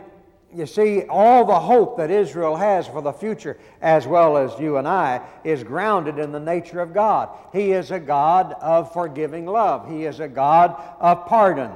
you 0.56 0.66
see, 0.66 1.04
all 1.04 1.46
the 1.46 1.60
hope 1.60 1.98
that 1.98 2.12
Israel 2.12 2.56
has 2.56 2.88
for 2.88 3.02
the 3.02 3.12
future, 3.12 3.58
as 3.82 4.08
well 4.08 4.38
as 4.38 4.60
you 4.60 4.78
and 4.78 4.88
I, 4.88 5.22
is 5.44 5.64
grounded 5.64 6.20
in 6.20 6.32
the 6.32 6.40
nature 6.40 6.80
of 6.80 6.94
God. 6.94 7.30
He 7.52 7.72
is 7.72 7.92
a 7.92 8.00
God 8.00 8.54
of 8.62 8.94
forgiving 8.94 9.46
love, 9.46 9.90
He 9.90 10.06
is 10.06 10.20
a 10.20 10.28
God 10.28 10.82
of 11.00 11.26
pardon. 11.28 11.72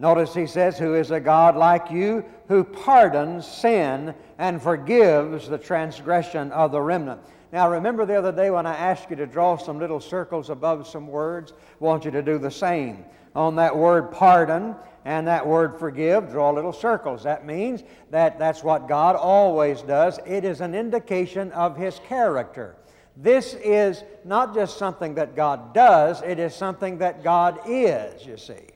Notice 0.00 0.32
he 0.32 0.46
says, 0.46 0.78
Who 0.78 0.94
is 0.94 1.10
a 1.10 1.20
God 1.20 1.56
like 1.56 1.90
you, 1.90 2.24
who 2.48 2.64
pardons 2.64 3.46
sin 3.46 4.14
and 4.38 4.62
forgives 4.62 5.46
the 5.46 5.58
transgression 5.58 6.50
of 6.52 6.72
the 6.72 6.80
remnant. 6.80 7.20
Now, 7.52 7.70
remember 7.70 8.06
the 8.06 8.16
other 8.16 8.32
day 8.32 8.50
when 8.50 8.64
I 8.64 8.74
asked 8.74 9.10
you 9.10 9.16
to 9.16 9.26
draw 9.26 9.58
some 9.58 9.78
little 9.78 10.00
circles 10.00 10.48
above 10.48 10.88
some 10.88 11.06
words? 11.06 11.52
I 11.52 11.84
want 11.84 12.06
you 12.06 12.10
to 12.12 12.22
do 12.22 12.38
the 12.38 12.50
same. 12.50 13.04
On 13.34 13.56
that 13.56 13.76
word 13.76 14.10
pardon, 14.10 14.74
and 15.04 15.26
that 15.26 15.46
word 15.46 15.78
forgive, 15.78 16.30
draw 16.30 16.50
little 16.50 16.72
circles. 16.72 17.22
That 17.24 17.44
means 17.44 17.82
that 18.10 18.38
that's 18.38 18.64
what 18.64 18.88
God 18.88 19.16
always 19.16 19.82
does. 19.82 20.18
It 20.26 20.46
is 20.46 20.62
an 20.62 20.74
indication 20.74 21.52
of 21.52 21.76
His 21.76 22.00
character. 22.08 22.74
This 23.18 23.52
is 23.52 24.02
not 24.24 24.54
just 24.54 24.78
something 24.78 25.14
that 25.16 25.36
God 25.36 25.74
does, 25.74 26.22
it 26.22 26.38
is 26.38 26.54
something 26.54 26.96
that 26.98 27.22
God 27.22 27.60
is, 27.66 28.24
you 28.24 28.38
see. 28.38 28.70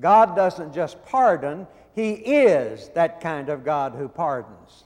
God 0.00 0.36
doesn't 0.36 0.74
just 0.74 1.04
pardon, 1.04 1.66
He 1.94 2.12
is 2.12 2.88
that 2.90 3.20
kind 3.20 3.48
of 3.48 3.64
God 3.64 3.94
who 3.94 4.08
pardons. 4.08 4.84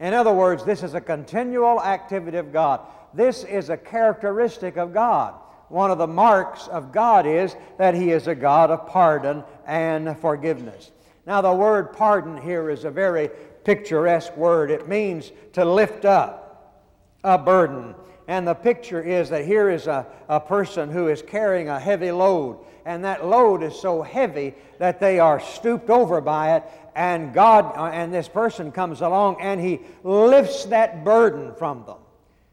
In 0.00 0.14
other 0.14 0.32
words, 0.32 0.64
this 0.64 0.82
is 0.82 0.94
a 0.94 1.00
continual 1.00 1.82
activity 1.82 2.38
of 2.38 2.52
God. 2.52 2.80
This 3.14 3.44
is 3.44 3.68
a 3.68 3.76
characteristic 3.76 4.76
of 4.76 4.92
God 4.92 5.34
one 5.68 5.90
of 5.90 5.98
the 5.98 6.06
marks 6.06 6.66
of 6.68 6.92
God 6.92 7.26
is 7.26 7.54
that 7.76 7.94
He 7.94 8.10
is 8.10 8.26
a 8.26 8.34
God 8.34 8.70
of 8.70 8.86
pardon 8.86 9.44
and 9.66 10.18
forgiveness. 10.18 10.90
Now, 11.26 11.40
the 11.42 11.52
word 11.52 11.92
pardon 11.92 12.40
here 12.40 12.70
is 12.70 12.84
a 12.84 12.90
very 12.90 13.28
picturesque 13.64 14.34
word. 14.36 14.70
It 14.70 14.88
means 14.88 15.30
to 15.52 15.64
lift 15.64 16.04
up 16.04 16.82
a 17.22 17.36
burden. 17.36 17.94
And 18.28 18.46
the 18.46 18.54
picture 18.54 19.00
is 19.02 19.30
that 19.30 19.46
here 19.46 19.70
is 19.70 19.86
a, 19.86 20.06
a 20.28 20.38
person 20.38 20.90
who 20.90 21.08
is 21.08 21.22
carrying 21.22 21.70
a 21.70 21.80
heavy 21.80 22.12
load, 22.12 22.58
and 22.84 23.04
that 23.04 23.26
load 23.26 23.62
is 23.62 23.74
so 23.74 24.02
heavy 24.02 24.54
that 24.78 25.00
they 25.00 25.18
are 25.18 25.40
stooped 25.40 25.88
over 25.88 26.20
by 26.20 26.56
it, 26.56 26.64
and 26.94 27.32
God 27.32 27.72
uh, 27.76 27.86
and 27.86 28.12
this 28.12 28.28
person 28.28 28.70
comes 28.70 29.00
along 29.00 29.40
and 29.40 29.60
he 29.60 29.80
lifts 30.04 30.66
that 30.66 31.04
burden 31.04 31.54
from 31.54 31.84
them. 31.86 31.96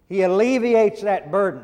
He 0.07 0.21
alleviates 0.21 1.01
that 1.01 1.29
burden. 1.29 1.63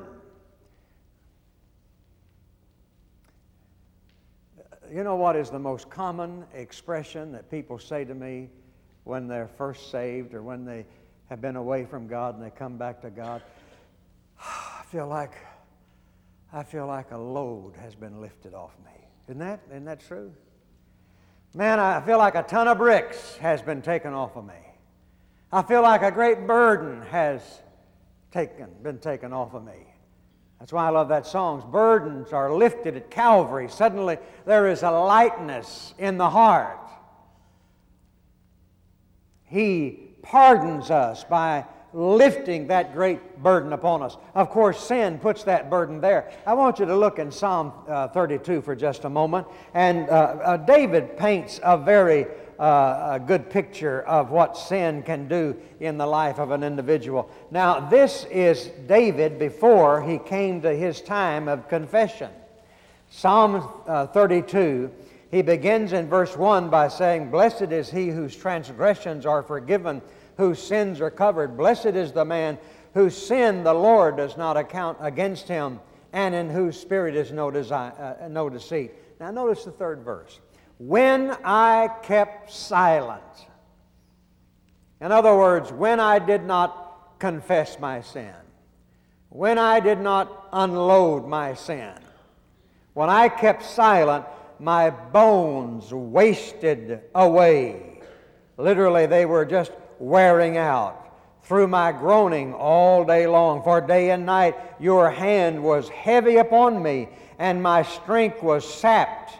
you 4.93 5.05
know 5.05 5.15
what 5.15 5.37
is 5.37 5.49
the 5.49 5.59
most 5.59 5.89
common 5.89 6.43
expression 6.53 7.31
that 7.31 7.49
people 7.49 7.79
say 7.79 8.03
to 8.03 8.13
me 8.13 8.49
when 9.05 9.25
they're 9.25 9.47
first 9.57 9.89
saved 9.89 10.33
or 10.33 10.41
when 10.41 10.65
they 10.65 10.85
have 11.29 11.39
been 11.39 11.55
away 11.55 11.85
from 11.85 12.07
God 12.07 12.35
and 12.35 12.43
they 12.43 12.49
come 12.49 12.77
back 12.77 13.01
to 13.03 13.09
God? 13.09 13.41
I 14.41 14.83
feel 14.89 15.07
like 15.07 15.33
I 16.53 16.63
feel 16.63 16.85
like 16.85 17.11
a 17.11 17.17
load 17.17 17.75
has 17.81 17.95
been 17.95 18.19
lifted 18.19 18.53
off 18.53 18.71
me. 18.83 18.91
Isn't 19.27 19.39
that, 19.39 19.61
isn't 19.69 19.85
that 19.85 20.05
true? 20.05 20.33
Man, 21.53 21.79
I 21.79 22.01
feel 22.01 22.17
like 22.17 22.35
a 22.35 22.43
ton 22.43 22.67
of 22.67 22.77
bricks 22.77 23.37
has 23.37 23.61
been 23.61 23.81
taken 23.81 24.13
off 24.13 24.35
of 24.35 24.45
me. 24.45 24.53
I 25.51 25.61
feel 25.61 25.81
like 25.81 26.01
a 26.01 26.11
great 26.11 26.45
burden 26.47 27.01
has 27.03 27.41
taken, 28.31 28.67
been 28.83 28.99
taken 28.99 29.31
off 29.31 29.53
of 29.53 29.63
me. 29.63 29.87
That's 30.59 30.71
why 30.71 30.85
I 30.85 30.89
love 30.89 31.09
that 31.09 31.25
song. 31.25 31.69
Burdens 31.71 32.33
are 32.33 32.53
lifted 32.53 32.95
at 32.95 33.09
Calvary. 33.09 33.67
Suddenly 33.69 34.17
there 34.45 34.67
is 34.67 34.83
a 34.83 34.91
lightness 34.91 35.93
in 35.97 36.17
the 36.17 36.29
heart. 36.29 36.89
He 39.45 40.15
pardons 40.21 40.91
us 40.91 41.23
by 41.23 41.65
lifting 41.93 42.67
that 42.67 42.93
great 42.93 43.41
burden 43.41 43.73
upon 43.73 44.01
us. 44.01 44.17
Of 44.33 44.49
course, 44.49 44.79
sin 44.79 45.19
puts 45.19 45.43
that 45.43 45.69
burden 45.69 45.99
there. 45.99 46.31
I 46.45 46.53
want 46.53 46.79
you 46.79 46.85
to 46.85 46.95
look 46.95 47.19
in 47.19 47.31
Psalm 47.31 47.73
uh, 47.87 48.07
32 48.09 48.61
for 48.61 48.75
just 48.75 49.03
a 49.03 49.09
moment. 49.09 49.47
And 49.73 50.09
uh, 50.09 50.13
uh, 50.13 50.57
David 50.57 51.17
paints 51.17 51.59
a 51.63 51.77
very 51.77 52.27
uh, 52.61 53.13
a 53.13 53.19
good 53.19 53.49
picture 53.49 54.03
of 54.03 54.29
what 54.29 54.55
sin 54.55 55.01
can 55.01 55.27
do 55.27 55.57
in 55.79 55.97
the 55.97 56.05
life 56.05 56.37
of 56.37 56.51
an 56.51 56.63
individual. 56.63 57.27
Now, 57.49 57.79
this 57.89 58.25
is 58.25 58.67
David 58.87 59.39
before 59.39 60.03
he 60.03 60.19
came 60.19 60.61
to 60.61 60.71
his 60.71 61.01
time 61.01 61.47
of 61.47 61.67
confession. 61.67 62.29
Psalm 63.09 63.67
uh, 63.87 64.05
32, 64.07 64.91
he 65.31 65.41
begins 65.41 65.91
in 65.91 66.07
verse 66.07 66.37
1 66.37 66.69
by 66.69 66.87
saying, 66.87 67.31
Blessed 67.31 67.71
is 67.71 67.89
he 67.89 68.09
whose 68.09 68.35
transgressions 68.35 69.25
are 69.25 69.41
forgiven, 69.41 69.99
whose 70.37 70.61
sins 70.61 71.01
are 71.01 71.11
covered. 71.11 71.57
Blessed 71.57 71.87
is 71.87 72.11
the 72.11 72.25
man 72.25 72.57
whose 72.93 73.15
sin 73.15 73.63
the 73.63 73.73
Lord 73.73 74.17
does 74.17 74.37
not 74.37 74.57
account 74.57 74.97
against 75.01 75.47
him, 75.47 75.79
and 76.13 76.35
in 76.35 76.49
whose 76.49 76.79
spirit 76.79 77.15
is 77.15 77.31
no, 77.31 77.49
desi- 77.49 77.71
uh, 78.23 78.27
no 78.27 78.49
deceit. 78.49 78.91
Now, 79.19 79.31
notice 79.31 79.63
the 79.63 79.71
third 79.71 80.01
verse 80.01 80.39
when 80.77 81.37
I 81.43 81.89
kept 82.01 82.51
silent. 82.51 83.21
In 84.99 85.11
other 85.11 85.35
words, 85.35 85.71
when 85.71 85.99
I 85.99 86.17
did 86.17 86.43
not 86.43 87.19
confess 87.19 87.79
my 87.79 88.01
sin, 88.01 88.33
when 89.29 89.59
I 89.59 89.79
did 89.79 89.99
not 89.99 90.49
unload 90.51 91.27
my 91.27 91.53
sin, 91.53 91.93
when 92.93 93.09
I 93.09 93.29
kept 93.29 93.63
silent, 93.63 94.25
my 94.59 94.89
bones 94.89 95.93
wasted 95.93 97.01
away. 97.15 98.01
Literally, 98.57 99.05
they 99.05 99.25
were 99.25 99.45
just 99.45 99.71
wearing 100.01 100.57
out 100.57 100.97
through 101.43 101.67
my 101.67 101.91
groaning 101.91 102.53
all 102.53 103.05
day 103.05 103.27
long. 103.27 103.63
For 103.63 103.79
day 103.81 104.11
and 104.11 104.25
night 104.25 104.55
your 104.79 105.09
hand 105.09 105.63
was 105.63 105.87
heavy 105.89 106.37
upon 106.37 106.81
me, 106.81 107.07
and 107.39 107.61
my 107.61 107.83
strength 107.83 108.41
was 108.41 108.67
sapped 108.67 109.33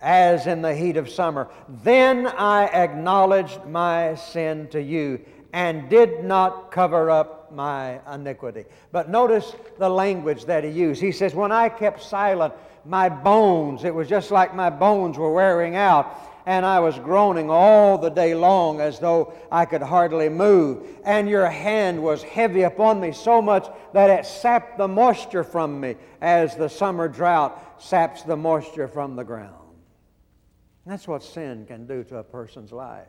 as 0.00 0.46
in 0.46 0.62
the 0.62 0.74
heat 0.74 0.96
of 0.96 1.10
summer. 1.10 1.48
Then 1.82 2.26
I 2.26 2.66
acknowledged 2.66 3.64
my 3.64 4.14
sin 4.14 4.68
to 4.68 4.80
you 4.80 5.20
and 5.52 5.88
did 5.88 6.24
not 6.24 6.70
cover 6.70 7.10
up 7.10 7.52
my 7.52 8.00
iniquity. 8.12 8.64
But 8.92 9.08
notice 9.08 9.54
the 9.78 9.88
language 9.88 10.44
that 10.44 10.64
he 10.64 10.70
used. 10.70 11.00
He 11.00 11.12
says, 11.12 11.34
When 11.34 11.52
I 11.52 11.68
kept 11.68 12.02
silent, 12.02 12.54
my 12.84 13.08
bones, 13.08 13.84
it 13.84 13.94
was 13.94 14.08
just 14.08 14.30
like 14.30 14.54
my 14.54 14.68
bones 14.68 15.16
were 15.16 15.32
wearing 15.32 15.76
out, 15.76 16.18
and 16.46 16.66
I 16.66 16.80
was 16.80 16.98
groaning 16.98 17.48
all 17.48 17.96
the 17.96 18.10
day 18.10 18.34
long 18.34 18.80
as 18.80 18.98
though 18.98 19.32
I 19.50 19.64
could 19.64 19.82
hardly 19.82 20.28
move. 20.28 20.86
And 21.04 21.28
your 21.28 21.48
hand 21.48 22.02
was 22.02 22.22
heavy 22.22 22.62
upon 22.62 23.00
me 23.00 23.12
so 23.12 23.40
much 23.40 23.66
that 23.92 24.10
it 24.10 24.26
sapped 24.26 24.76
the 24.76 24.88
moisture 24.88 25.44
from 25.44 25.80
me 25.80 25.96
as 26.20 26.54
the 26.54 26.68
summer 26.68 27.08
drought 27.08 27.82
saps 27.82 28.22
the 28.22 28.36
moisture 28.36 28.88
from 28.88 29.16
the 29.16 29.24
ground. 29.24 29.54
That's 30.86 31.08
what 31.08 31.22
sin 31.22 31.64
can 31.66 31.86
do 31.86 32.04
to 32.04 32.18
a 32.18 32.24
person's 32.24 32.72
life. 32.72 33.08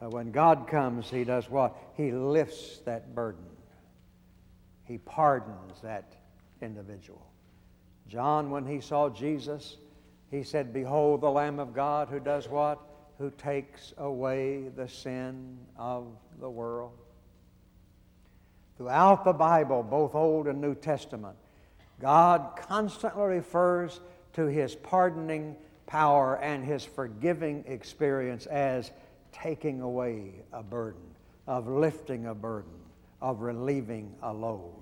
But 0.00 0.12
when 0.12 0.30
God 0.30 0.66
comes, 0.66 1.10
He 1.10 1.24
does 1.24 1.50
what? 1.50 1.76
He 1.94 2.10
lifts 2.10 2.78
that 2.86 3.14
burden, 3.14 3.44
He 4.84 4.98
pardons 4.98 5.80
that 5.82 6.12
individual. 6.62 7.28
John, 8.08 8.50
when 8.50 8.66
he 8.66 8.80
saw 8.80 9.10
Jesus, 9.10 9.76
he 10.30 10.42
said, 10.42 10.72
Behold 10.72 11.20
the 11.20 11.30
Lamb 11.30 11.58
of 11.58 11.74
God 11.74 12.08
who 12.08 12.20
does 12.20 12.48
what? 12.48 12.78
Who 13.18 13.30
takes 13.30 13.92
away 13.98 14.68
the 14.68 14.88
sin 14.88 15.58
of 15.76 16.06
the 16.40 16.50
world. 16.50 16.92
Throughout 18.76 19.24
the 19.24 19.32
Bible, 19.32 19.82
both 19.82 20.14
Old 20.14 20.46
and 20.46 20.60
New 20.60 20.74
Testament, 20.74 21.36
God 22.00 22.52
constantly 22.56 23.24
refers 23.24 24.00
to 24.34 24.46
his 24.46 24.76
pardoning 24.76 25.56
power 25.86 26.36
and 26.36 26.64
his 26.64 26.84
forgiving 26.84 27.64
experience 27.66 28.46
as 28.46 28.92
taking 29.32 29.80
away 29.80 30.32
a 30.52 30.62
burden, 30.62 31.02
of 31.48 31.66
lifting 31.66 32.26
a 32.26 32.34
burden, 32.34 32.70
of 33.20 33.40
relieving 33.40 34.14
a 34.22 34.32
load 34.32 34.74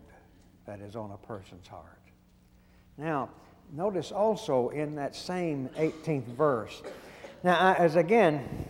that 0.67 0.81
is 0.81 0.97
on 0.97 1.13
a 1.13 1.27
person's 1.27 1.67
heart. 1.69 1.85
Now, 2.99 3.31
notice 3.73 4.13
also 4.13 4.69
in 4.71 4.95
that 4.97 5.15
same 5.15 5.69
18th 5.77 6.27
verse. 6.27 6.83
Now, 7.43 7.59
I, 7.59 7.75
as 7.75 7.97
again, 7.97 8.67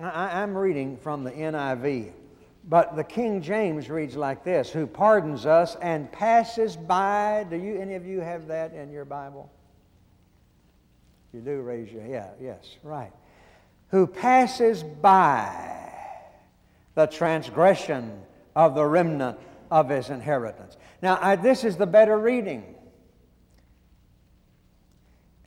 I, 0.00 0.42
I'm 0.42 0.56
reading 0.56 0.96
from 0.96 1.24
the 1.24 1.30
NIV, 1.30 2.12
but 2.68 2.96
the 2.96 3.04
King 3.04 3.42
James 3.42 3.88
reads 3.88 4.16
like 4.16 4.44
this 4.44 4.70
Who 4.70 4.86
pardons 4.86 5.46
us 5.46 5.76
and 5.80 6.10
passes 6.10 6.76
by. 6.76 7.46
Do 7.48 7.56
you, 7.56 7.80
any 7.80 7.94
of 7.94 8.06
you 8.06 8.20
have 8.20 8.48
that 8.48 8.72
in 8.72 8.90
your 8.90 9.04
Bible? 9.04 9.50
You 11.32 11.40
do 11.40 11.60
raise 11.60 11.92
your 11.92 12.06
yeah, 12.06 12.30
yes, 12.40 12.76
right. 12.82 13.12
Who 13.90 14.06
passes 14.06 14.82
by 14.82 15.76
the 16.96 17.06
transgression 17.06 18.20
of 18.56 18.74
the 18.74 18.84
remnant 18.84 19.38
of 19.70 19.88
his 19.90 20.10
inheritance. 20.10 20.76
Now, 21.02 21.18
I, 21.20 21.36
this 21.36 21.62
is 21.62 21.76
the 21.76 21.86
better 21.86 22.18
reading. 22.18 22.74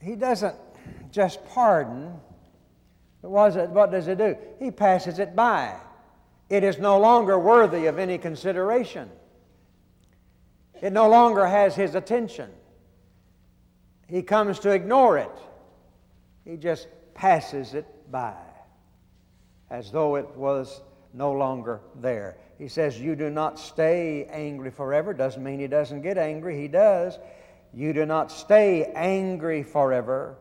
He 0.02 0.16
doesn't 0.16 0.56
just 1.12 1.46
pardon. 1.46 2.20
What, 3.22 3.56
it, 3.56 3.70
what 3.70 3.92
does 3.92 4.08
it 4.08 4.18
do? 4.18 4.38
He 4.60 4.72
passes 4.72 5.20
it 5.20 5.36
by. 5.36 5.76
It 6.50 6.64
is 6.64 6.80
no 6.80 7.00
longer 7.00 7.38
worthy 7.38 7.86
of 7.86 8.00
any 8.00 8.18
consideration. 8.18 9.10
It 10.82 10.94
no 10.94 11.10
longer 11.10 11.46
has 11.46 11.76
his 11.76 11.96
attention. 11.96 12.50
He 14.08 14.24
comes 14.24 14.60
to 14.60 14.72
ignore 14.72 15.18
it. 15.18 15.32
He 16.46 16.58
just 16.58 16.88
passes 17.14 17.74
it 17.74 17.86
by 18.12 18.36
as 19.70 19.92
though 19.92 20.16
it 20.16 20.28
was 20.36 20.82
no 21.14 21.32
longer 21.32 21.82
there. 21.96 22.38
He 22.58 22.68
says, 22.68 23.00
You 23.00 23.16
do 23.16 23.30
not 23.30 23.60
stay 23.60 24.26
angry 24.32 24.72
forever. 24.72 25.14
Doesn't 25.14 25.44
mean 25.44 25.60
he 25.60 25.68
doesn't 25.68 26.02
get 26.02 26.18
angry, 26.18 26.60
he 26.60 26.68
does. 26.68 27.20
You 27.74 27.94
do 27.94 28.06
not 28.06 28.32
stay 28.32 28.92
angry 28.96 29.64
forever, 29.64 30.36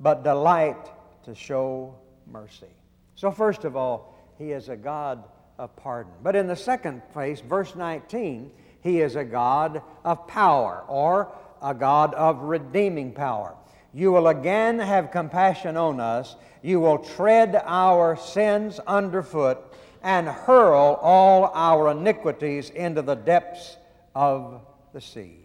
but 0.00 0.24
delight 0.24 0.90
to 1.24 1.34
show 1.34 1.94
mercy. 2.30 2.74
So, 3.14 3.30
first 3.30 3.64
of 3.64 3.76
all, 3.76 4.14
he 4.38 4.52
is 4.52 4.68
a 4.68 4.76
God 4.76 5.24
of 5.58 5.74
pardon. 5.76 6.12
But 6.22 6.36
in 6.36 6.46
the 6.46 6.56
second 6.56 7.02
place, 7.12 7.40
verse 7.40 7.76
19, 7.76 8.50
he 8.80 9.00
is 9.00 9.16
a 9.16 9.24
God 9.24 9.82
of 10.04 10.26
power 10.26 10.84
or 10.88 11.32
a 11.62 11.74
God 11.74 12.12
of 12.14 12.42
redeeming 12.42 13.12
power. 13.12 13.54
You 13.92 14.10
will 14.10 14.26
again 14.26 14.78
have 14.78 15.12
compassion 15.12 15.76
on 15.76 16.00
us. 16.00 16.34
You 16.62 16.80
will 16.80 16.98
tread 16.98 17.62
our 17.64 18.16
sins 18.16 18.80
underfoot 18.80 19.58
and 20.02 20.26
hurl 20.26 20.98
all 21.00 21.50
our 21.54 21.92
iniquities 21.92 22.70
into 22.70 23.02
the 23.02 23.14
depths 23.14 23.76
of 24.14 24.60
the 24.92 25.00
sea. 25.00 25.43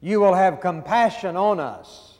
You 0.00 0.20
will 0.20 0.34
have 0.34 0.60
compassion 0.60 1.36
on 1.36 1.60
us. 1.60 2.18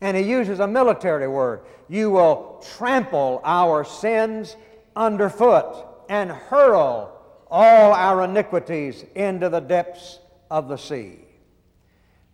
And 0.00 0.16
he 0.16 0.22
uses 0.22 0.60
a 0.60 0.66
military 0.66 1.26
word. 1.26 1.62
You 1.88 2.10
will 2.10 2.64
trample 2.76 3.40
our 3.44 3.84
sins 3.84 4.56
underfoot 4.94 5.86
and 6.08 6.30
hurl 6.30 7.12
all 7.50 7.92
our 7.92 8.24
iniquities 8.24 9.04
into 9.14 9.48
the 9.48 9.60
depths 9.60 10.18
of 10.50 10.68
the 10.68 10.76
sea. 10.76 11.18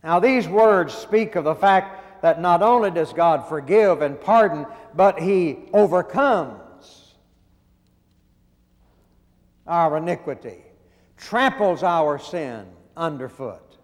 Now, 0.03 0.19
these 0.19 0.47
words 0.47 0.93
speak 0.93 1.35
of 1.35 1.45
the 1.45 1.55
fact 1.55 2.21
that 2.21 2.41
not 2.41 2.61
only 2.61 2.91
does 2.91 3.13
God 3.13 3.47
forgive 3.47 4.01
and 4.01 4.19
pardon, 4.19 4.65
but 4.95 5.19
He 5.19 5.69
overcomes 5.73 7.13
our 9.65 9.97
iniquity, 9.97 10.61
tramples 11.15 11.83
our 11.83 12.19
sin 12.19 12.65
underfoot. 12.95 13.77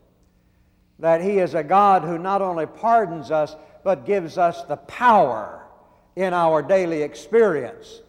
That 0.99 1.21
He 1.21 1.39
is 1.39 1.53
a 1.53 1.63
God 1.63 2.03
who 2.03 2.17
not 2.17 2.41
only 2.41 2.65
pardons 2.65 3.31
us, 3.31 3.55
but 3.83 4.05
gives 4.05 4.37
us 4.37 4.63
the 4.63 4.77
power 4.77 5.63
in 6.15 6.33
our 6.33 6.61
daily 6.61 7.01
experience, 7.01 8.01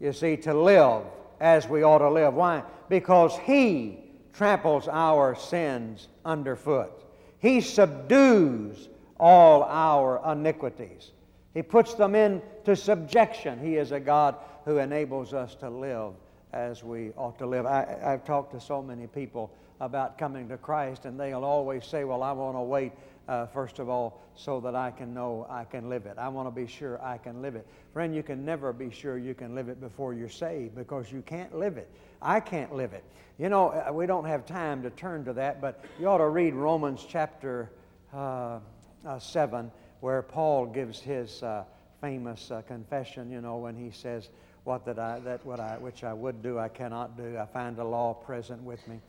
you 0.00 0.12
see, 0.12 0.36
to 0.36 0.52
live 0.52 1.02
as 1.40 1.68
we 1.68 1.82
ought 1.82 1.98
to 1.98 2.10
live. 2.10 2.34
Why? 2.34 2.62
Because 2.88 3.36
He 3.38 3.98
tramples 4.32 4.88
our 4.88 5.34
sins 5.34 6.08
underfoot. 6.24 6.92
He 7.38 7.60
subdues 7.60 8.88
all 9.18 9.62
our 9.64 10.20
iniquities. 10.32 11.12
He 11.54 11.62
puts 11.62 11.94
them 11.94 12.14
into 12.14 12.74
subjection. 12.74 13.64
He 13.64 13.76
is 13.76 13.92
a 13.92 14.00
God 14.00 14.36
who 14.64 14.78
enables 14.78 15.32
us 15.32 15.54
to 15.56 15.70
live 15.70 16.14
as 16.52 16.82
we 16.82 17.10
ought 17.12 17.38
to 17.38 17.46
live. 17.46 17.66
I, 17.66 17.96
have 18.02 18.24
talked 18.24 18.52
to 18.52 18.60
so 18.60 18.82
many 18.82 19.06
people 19.06 19.52
about 19.80 20.18
coming 20.18 20.48
to 20.48 20.56
Christ, 20.56 21.04
and 21.04 21.18
they'll 21.18 21.44
always 21.44 21.84
say, 21.84 22.04
Well, 22.04 22.22
I 22.22 22.32
want 22.32 22.56
to 22.56 22.62
wait, 22.62 22.92
uh, 23.28 23.46
first 23.46 23.78
of 23.78 23.88
all, 23.88 24.22
so 24.34 24.60
that 24.60 24.74
I 24.74 24.90
can 24.90 25.14
know 25.14 25.46
I 25.48 25.64
can 25.64 25.88
live 25.88 26.06
it. 26.06 26.18
I 26.18 26.28
want 26.28 26.46
to 26.46 26.50
be 26.50 26.66
sure 26.66 27.02
I 27.02 27.18
can 27.18 27.42
live 27.42 27.56
it. 27.56 27.66
Friend, 27.92 28.14
you 28.14 28.22
can 28.22 28.44
never 28.44 28.72
be 28.72 28.90
sure 28.90 29.18
you 29.18 29.34
can 29.34 29.54
live 29.54 29.68
it 29.68 29.80
before 29.80 30.14
you're 30.14 30.28
saved 30.28 30.74
because 30.74 31.10
you 31.12 31.22
can't 31.22 31.56
live 31.56 31.76
it. 31.76 31.90
I 32.20 32.40
can't 32.40 32.74
live 32.74 32.92
it. 32.92 33.04
You 33.38 33.48
know, 33.48 33.68
uh, 33.68 33.92
we 33.92 34.06
don't 34.06 34.24
have 34.24 34.46
time 34.46 34.82
to 34.82 34.90
turn 34.90 35.24
to 35.24 35.32
that, 35.34 35.60
but 35.60 35.84
you 35.98 36.06
ought 36.06 36.18
to 36.18 36.28
read 36.28 36.54
Romans 36.54 37.04
chapter 37.08 37.70
uh, 38.12 38.60
uh, 39.04 39.18
7, 39.18 39.70
where 40.00 40.22
Paul 40.22 40.66
gives 40.66 41.00
his 41.00 41.42
uh, 41.42 41.64
famous 42.00 42.50
uh, 42.50 42.62
confession, 42.62 43.30
you 43.30 43.40
know, 43.40 43.56
when 43.56 43.74
he 43.74 43.90
says, 43.90 44.28
what 44.64 44.84
that 44.86 44.98
I, 44.98 45.18
that 45.20 45.44
what 45.44 45.60
I, 45.60 45.76
which 45.78 46.04
I 46.04 46.12
would 46.12 46.42
do, 46.42 46.58
I 46.58 46.68
cannot 46.68 47.16
do. 47.16 47.36
I 47.36 47.46
find 47.46 47.76
the 47.76 47.84
law 47.84 48.14
present 48.14 48.62
with 48.62 48.86
me. 48.88 49.00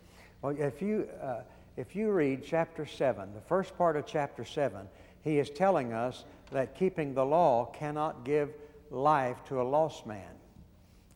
Well, 0.45 0.55
if 0.60 0.79
you, 0.79 1.10
uh, 1.23 1.41
if 1.75 1.95
you 1.95 2.12
read 2.12 2.43
chapter 2.45 2.86
7, 2.86 3.34
the 3.34 3.41
first 3.41 3.75
part 3.75 3.97
of 3.97 4.05
chapter 4.05 4.45
7, 4.45 4.88
he 5.23 5.39
is 5.39 5.49
telling 5.49 5.91
us 5.91 6.23
that 6.51 6.77
keeping 6.77 7.15
the 7.15 7.25
law 7.25 7.65
cannot 7.65 8.23
give 8.23 8.53
life 8.91 9.43
to 9.45 9.60
a 9.60 9.63
lost 9.63 10.05
man. 10.05 10.29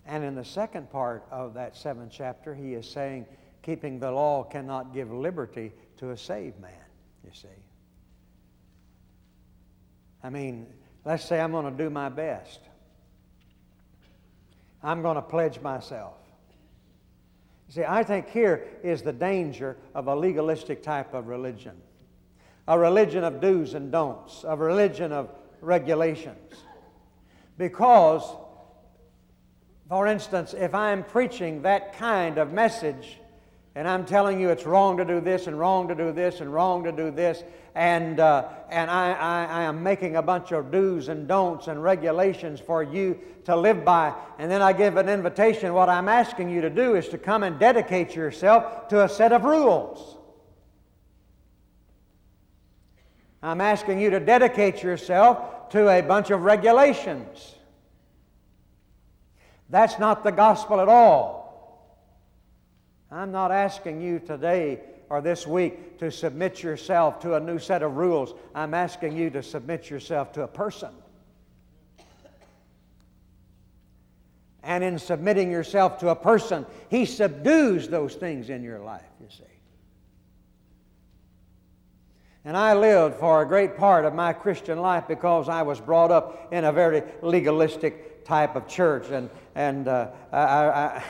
And 0.08 0.24
in 0.24 0.34
the 0.34 0.44
second 0.44 0.90
part 0.90 1.28
of 1.30 1.54
that 1.54 1.78
seventh 1.78 2.12
chapter, 2.12 2.56
he 2.56 2.74
is 2.74 2.90
saying, 2.90 3.28
keeping 3.62 4.00
the 4.00 4.10
law 4.10 4.42
cannot 4.42 4.96
give 4.96 5.12
liberty 5.12 5.74
to 5.98 6.10
a 6.10 6.18
saved 6.18 6.60
man, 6.60 6.72
you 7.24 7.30
see. 7.32 7.48
I 10.24 10.32
mean, 10.32 10.66
let's 11.06 11.24
say 11.24 11.40
I'm 11.40 11.52
going 11.52 11.70
to 11.70 11.84
do 11.84 11.92
my 11.92 12.10
best. 12.10 12.62
I'm 14.82 15.04
going 15.04 15.18
to 15.18 15.22
pledge 15.22 15.62
myself. 15.62 16.16
See, 17.70 17.84
I 17.84 18.04
think 18.04 18.30
here 18.30 18.68
is 18.84 19.02
the 19.02 19.14
danger 19.14 19.78
of 19.96 20.08
a 20.08 20.16
legalistic 20.16 20.84
type 20.84 21.14
of 21.14 21.28
religion 21.28 21.74
a 22.68 22.78
religion 22.78 23.24
of 23.24 23.42
do's 23.42 23.74
and 23.74 23.92
don'ts, 23.92 24.46
a 24.48 24.56
religion 24.56 25.12
of 25.12 25.32
regulations. 25.60 26.54
Because 27.58 28.22
for 29.90 30.06
instance, 30.06 30.54
if 30.54 30.76
I'm 30.76 31.04
preaching 31.04 31.64
that 31.64 31.98
kind 31.98 32.38
of 32.38 32.54
message, 32.54 33.20
and 33.76 33.88
I'm 33.88 34.06
telling 34.06 34.40
you 34.40 34.50
it's 34.50 34.66
wrong 34.66 34.98
to 34.98 35.06
do 35.06 35.22
this 35.22 35.48
and 35.48 35.58
wrong 35.58 35.88
to 35.90 35.96
do 35.96 36.12
this 36.12 36.42
and 36.42 36.52
wrong 36.54 36.84
to 36.84 36.92
do 36.92 37.12
this, 37.12 37.44
and, 37.76 38.20
uh, 38.20 38.48
and 38.70 38.90
I, 38.90 39.12
I, 39.12 39.46
I, 39.46 39.64
am 39.64 39.84
making 39.84 40.16
a 40.16 40.22
bunch 40.22 40.52
of 40.52 40.72
do's 40.72 41.08
and 41.08 41.28
don'ts 41.28 41.68
and 41.68 41.82
regulations 41.82 42.60
for 42.60 42.82
you 42.82 43.20
to 43.46 43.56
live 43.56 43.86
by, 43.86 44.14
and 44.40 44.52
then 44.52 44.62
I 44.62 44.74
give 44.74 44.98
an 44.98 45.08
invitation, 45.08 45.74
what 45.74 45.88
I'm 45.88 46.10
asking 46.10 46.50
you 46.50 46.62
to 46.62 46.70
do 46.70 46.96
is 46.96 47.08
to 47.10 47.18
come 47.18 47.44
and 47.44 47.60
dedicate 47.60 48.16
yourself 48.16 48.88
to 48.90 49.04
a 49.04 49.10
set 49.10 49.32
of 49.32 49.44
rules. 49.44 50.18
I'm 53.42 53.62
asking 53.62 54.02
you 54.02 54.10
to 54.10 54.20
dedicate 54.20 54.84
yourself 54.84 55.70
to 55.70 55.88
a 55.88 56.02
bunch 56.02 56.32
of 56.32 56.42
regulations. 56.42 57.56
That's 59.70 60.00
not 60.00 60.24
the 60.24 60.32
gospel 60.32 60.82
at 60.82 60.90
all. 60.90 61.39
I'm 63.12 63.32
not 63.32 63.52
asking 63.52 64.02
you 64.02 64.20
today 64.20 64.82
or 65.10 65.22
this 65.22 65.48
week 65.48 65.98
to 66.00 66.12
submit 66.12 66.62
yourself 66.62 67.20
to 67.22 67.36
a 67.36 67.40
new 67.40 67.58
set 67.58 67.82
of 67.82 67.96
rules. 67.96 68.34
I'm 68.54 68.74
asking 68.74 69.18
you 69.18 69.32
to 69.32 69.42
submit 69.42 69.90
yourself 69.90 70.34
to 70.34 70.44
a 70.44 70.48
person. 70.48 70.92
And 74.62 74.84
in 74.84 75.00
submitting 75.00 75.50
yourself 75.50 76.00
to 76.00 76.10
a 76.10 76.16
person, 76.16 76.66
He 76.90 77.06
subdues 77.06 77.88
those 77.88 78.14
things 78.14 78.50
in 78.50 78.62
your 78.62 78.80
life, 78.80 79.02
you 79.20 79.28
see. 79.30 79.44
And 82.46 82.56
I 82.56 82.74
lived 82.74 83.16
for 83.16 83.42
a 83.42 83.48
great 83.48 83.78
part 83.78 84.06
of 84.06 84.14
my 84.14 84.34
Christian 84.34 84.80
life 84.80 85.08
because 85.08 85.50
I 85.50 85.64
was 85.64 85.80
brought 85.80 86.12
up 86.12 86.50
in 86.52 86.66
a 86.66 86.72
very 86.72 87.04
legalistic 87.22 88.26
type 88.26 88.56
of 88.56 88.68
church. 88.68 89.10
And, 89.10 89.30
and 89.56 89.88
uh, 89.88 90.10
I, 90.32 90.40
I, 90.40 91.04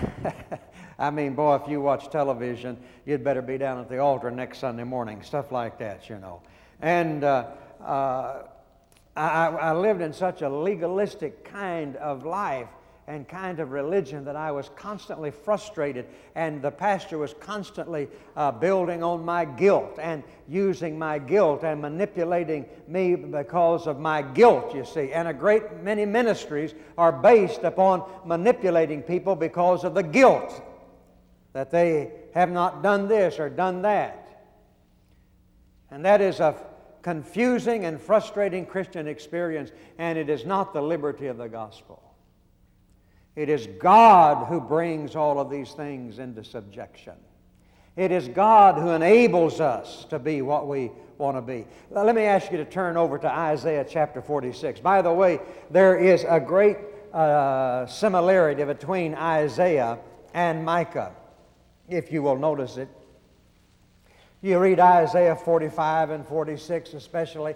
I 0.99 1.11
mean, 1.11 1.33
boy, 1.33 1.55
if 1.55 1.69
you 1.69 1.79
watch 1.79 2.09
television, 2.09 2.77
you'd 3.05 3.23
better 3.23 3.41
be 3.41 3.57
down 3.57 3.79
at 3.79 3.87
the 3.87 3.99
altar 3.99 4.29
next 4.29 4.59
Sunday 4.59 4.83
morning, 4.83 5.23
stuff 5.23 5.49
like 5.49 5.79
that, 5.79 6.09
you 6.09 6.17
know. 6.17 6.41
And 6.81 7.23
uh, 7.23 7.45
uh, 7.81 8.43
I, 9.15 9.47
I 9.47 9.73
lived 9.73 10.01
in 10.01 10.11
such 10.11 10.41
a 10.41 10.49
legalistic 10.49 11.45
kind 11.45 11.95
of 11.95 12.25
life 12.25 12.67
and 13.07 13.27
kind 13.29 13.61
of 13.61 13.71
religion 13.71 14.25
that 14.25 14.35
I 14.35 14.51
was 14.51 14.69
constantly 14.75 15.31
frustrated, 15.31 16.05
and 16.35 16.61
the 16.61 16.69
pastor 16.69 17.17
was 17.17 17.33
constantly 17.39 18.09
uh, 18.35 18.51
building 18.51 19.01
on 19.01 19.23
my 19.23 19.45
guilt 19.45 19.97
and 20.01 20.21
using 20.49 20.99
my 20.99 21.17
guilt 21.17 21.63
and 21.63 21.81
manipulating 21.81 22.65
me 22.89 23.15
because 23.15 23.87
of 23.87 23.99
my 23.99 24.21
guilt, 24.21 24.75
you 24.75 24.83
see. 24.83 25.13
And 25.13 25.29
a 25.29 25.33
great 25.33 25.81
many 25.81 26.05
ministries 26.05 26.75
are 26.97 27.13
based 27.13 27.63
upon 27.63 28.03
manipulating 28.25 29.01
people 29.01 29.35
because 29.37 29.85
of 29.85 29.93
the 29.93 30.03
guilt 30.03 30.61
that 31.53 31.71
they 31.71 32.11
have 32.33 32.51
not 32.51 32.83
done 32.83 33.07
this 33.07 33.39
or 33.39 33.49
done 33.49 33.81
that. 33.83 34.43
And 35.91 36.05
that 36.05 36.21
is 36.21 36.39
a 36.39 36.55
confusing 37.01 37.85
and 37.85 37.99
frustrating 37.99 38.65
Christian 38.65 39.07
experience, 39.07 39.71
and 39.97 40.17
it 40.17 40.29
is 40.29 40.45
not 40.45 40.73
the 40.73 40.81
liberty 40.81 41.27
of 41.27 41.37
the 41.37 41.47
gospel. 41.47 42.03
It 43.35 43.49
is 43.49 43.67
God 43.79 44.47
who 44.47 44.59
brings 44.59 45.15
all 45.15 45.39
of 45.39 45.49
these 45.49 45.71
things 45.71 46.19
into 46.19 46.43
subjection. 46.43 47.13
It 47.95 48.11
is 48.11 48.27
God 48.27 48.75
who 48.75 48.89
enables 48.89 49.59
us 49.59 50.05
to 50.05 50.19
be 50.19 50.41
what 50.41 50.67
we 50.67 50.91
want 51.17 51.37
to 51.37 51.41
be. 51.41 51.65
Let 51.89 52.15
me 52.15 52.23
ask 52.23 52.51
you 52.51 52.57
to 52.57 52.65
turn 52.65 52.97
over 52.97 53.17
to 53.17 53.29
Isaiah 53.29 53.85
chapter 53.87 54.21
46. 54.21 54.79
By 54.79 55.01
the 55.01 55.11
way, 55.11 55.39
there 55.69 55.97
is 55.97 56.25
a 56.27 56.39
great 56.39 56.77
uh, 57.13 57.85
similarity 57.87 58.63
between 58.63 59.15
Isaiah 59.15 59.99
and 60.33 60.63
Micah, 60.63 61.11
if 61.89 62.11
you 62.11 62.21
will 62.21 62.37
notice 62.37 62.77
it. 62.77 62.89
You 64.41 64.59
read 64.59 64.79
Isaiah 64.79 65.35
45 65.35 66.11
and 66.11 66.25
46 66.25 66.93
especially, 66.93 67.55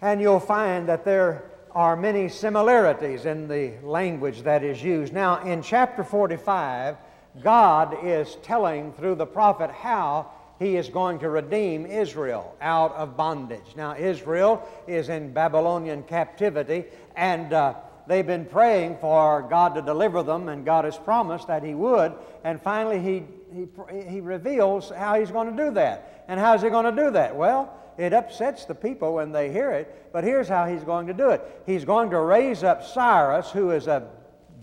and 0.00 0.20
you'll 0.20 0.40
find 0.40 0.88
that 0.88 1.04
there 1.04 1.50
are 1.72 1.96
many 1.96 2.28
similarities 2.28 3.26
in 3.26 3.48
the 3.48 3.72
language 3.82 4.42
that 4.42 4.62
is 4.62 4.82
used. 4.82 5.12
Now, 5.12 5.42
in 5.42 5.60
chapter 5.60 6.04
45, 6.04 6.96
God 7.42 7.96
is 8.04 8.36
telling 8.42 8.92
through 8.92 9.16
the 9.16 9.26
prophet 9.26 9.70
how 9.70 10.30
he 10.58 10.76
is 10.76 10.88
going 10.88 11.18
to 11.18 11.28
redeem 11.28 11.84
Israel 11.84 12.54
out 12.60 12.92
of 12.94 13.16
bondage. 13.16 13.74
Now, 13.76 13.96
Israel 13.96 14.66
is 14.86 15.08
in 15.08 15.32
Babylonian 15.32 16.04
captivity, 16.04 16.84
and 17.16 17.52
uh, 17.52 17.74
they've 18.06 18.26
been 18.26 18.44
praying 18.44 18.98
for 19.00 19.42
God 19.42 19.74
to 19.74 19.82
deliver 19.82 20.22
them, 20.22 20.48
and 20.48 20.64
God 20.64 20.84
has 20.84 20.96
promised 20.96 21.48
that 21.48 21.64
He 21.64 21.74
would. 21.74 22.12
And 22.44 22.62
finally, 22.62 23.00
He, 23.00 23.24
he, 23.54 23.66
he 24.08 24.20
reveals 24.20 24.90
how 24.90 25.18
He's 25.18 25.30
going 25.30 25.56
to 25.56 25.64
do 25.64 25.70
that. 25.72 26.24
And 26.28 26.40
how 26.40 26.54
is 26.54 26.62
He 26.62 26.70
going 26.70 26.94
to 26.94 27.02
do 27.02 27.10
that? 27.12 27.34
Well, 27.36 27.72
it 27.96 28.12
upsets 28.12 28.64
the 28.64 28.74
people 28.74 29.14
when 29.14 29.32
they 29.32 29.52
hear 29.52 29.70
it, 29.70 30.10
but 30.12 30.24
here's 30.24 30.48
how 30.48 30.66
he's 30.66 30.82
going 30.82 31.06
to 31.06 31.14
do 31.14 31.30
it. 31.30 31.62
He's 31.64 31.84
going 31.84 32.10
to 32.10 32.18
raise 32.18 32.64
up 32.64 32.84
Cyrus, 32.84 33.50
who 33.50 33.70
is 33.70 33.86
a 33.86 34.08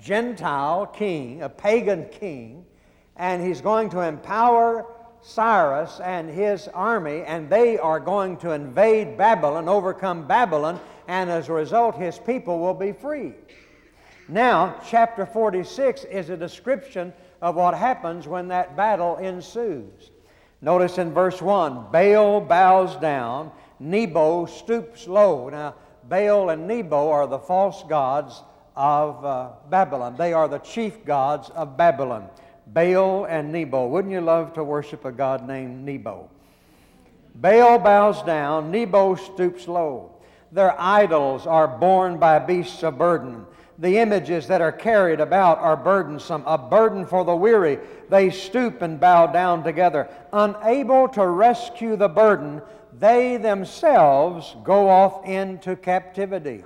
Gentile 0.02 0.88
king, 0.88 1.42
a 1.42 1.50
pagan 1.50 2.08
king, 2.10 2.66
and 3.16 3.42
he's 3.42 3.62
going 3.62 3.90
to 3.92 4.02
empower 4.02 4.86
Cyrus 5.22 6.00
and 6.02 6.30
his 6.30 6.68
army, 6.70 7.22
and 7.22 7.50
they 7.50 7.78
are 7.78 8.00
going 8.00 8.38
to 8.38 8.52
invade 8.52 9.18
Babylon, 9.18 9.70
overcome 9.70 10.28
Babylon, 10.28 10.80
and 11.08 11.30
as 11.30 11.48
a 11.48 11.54
result, 11.54 11.96
his 11.96 12.18
people 12.18 12.60
will 12.60 12.74
be 12.74 12.92
free. 12.92 13.34
Now, 14.28 14.76
chapter 14.88 15.26
46 15.26 16.06
is 16.06 16.30
a 16.30 16.38
description 16.38 17.14
of 17.42 17.56
what 17.56 17.74
happens 17.74 18.28
when 18.28 18.48
that 18.50 18.76
battle 18.76 19.18
ensues. 19.18 20.12
Notice 20.62 20.98
in 21.00 21.12
verse 21.12 21.42
1 21.42 21.88
Baal 21.92 22.42
bows 22.42 22.96
down, 22.98 23.52
Nebo 23.80 24.46
stoops 24.46 25.08
low. 25.08 25.50
Now, 25.50 25.76
Baal 26.08 26.52
and 26.52 26.68
Nebo 26.68 27.10
are 27.10 27.26
the 27.26 27.40
false 27.40 27.84
gods 27.84 28.44
of 28.76 29.26
uh, 29.26 29.50
Babylon. 29.70 30.16
They 30.18 30.34
are 30.34 30.48
the 30.48 30.60
chief 30.60 31.04
gods 31.04 31.50
of 31.50 31.78
Babylon. 31.78 32.30
Baal 32.68 33.26
and 33.26 33.52
Nebo. 33.52 33.88
Wouldn't 33.88 34.14
you 34.14 34.22
love 34.22 34.54
to 34.54 34.64
worship 34.64 35.04
a 35.06 35.12
god 35.12 35.48
named 35.48 35.84
Nebo? 35.84 36.30
Baal 37.36 37.80
bows 37.80 38.22
down, 38.24 38.72
Nebo 38.72 39.16
stoops 39.16 39.68
low. 39.68 40.12
Their 40.52 40.80
idols 40.80 41.48
are 41.48 41.68
borne 41.68 42.18
by 42.18 42.40
beasts 42.40 42.84
of 42.84 42.98
burden 42.98 43.46
the 43.82 43.98
images 43.98 44.46
that 44.46 44.62
are 44.62 44.72
carried 44.72 45.20
about 45.20 45.58
are 45.58 45.76
burdensome, 45.76 46.44
a 46.46 46.56
burden 46.56 47.04
for 47.04 47.26
the 47.26 47.36
weary. 47.36 47.80
They 48.10 48.30
stoop 48.30 48.84
and 48.84 49.00
bow 49.00 49.28
down 49.28 49.64
together. 49.64 50.08
Unable 50.32 51.10
to 51.10 51.26
rescue 51.26 51.96
the 51.96 52.08
burden, 52.08 52.62
they 53.00 53.38
themselves 53.38 54.56
go 54.64 54.88
off 54.88 55.26
into 55.26 55.76
captivity. 55.76 56.64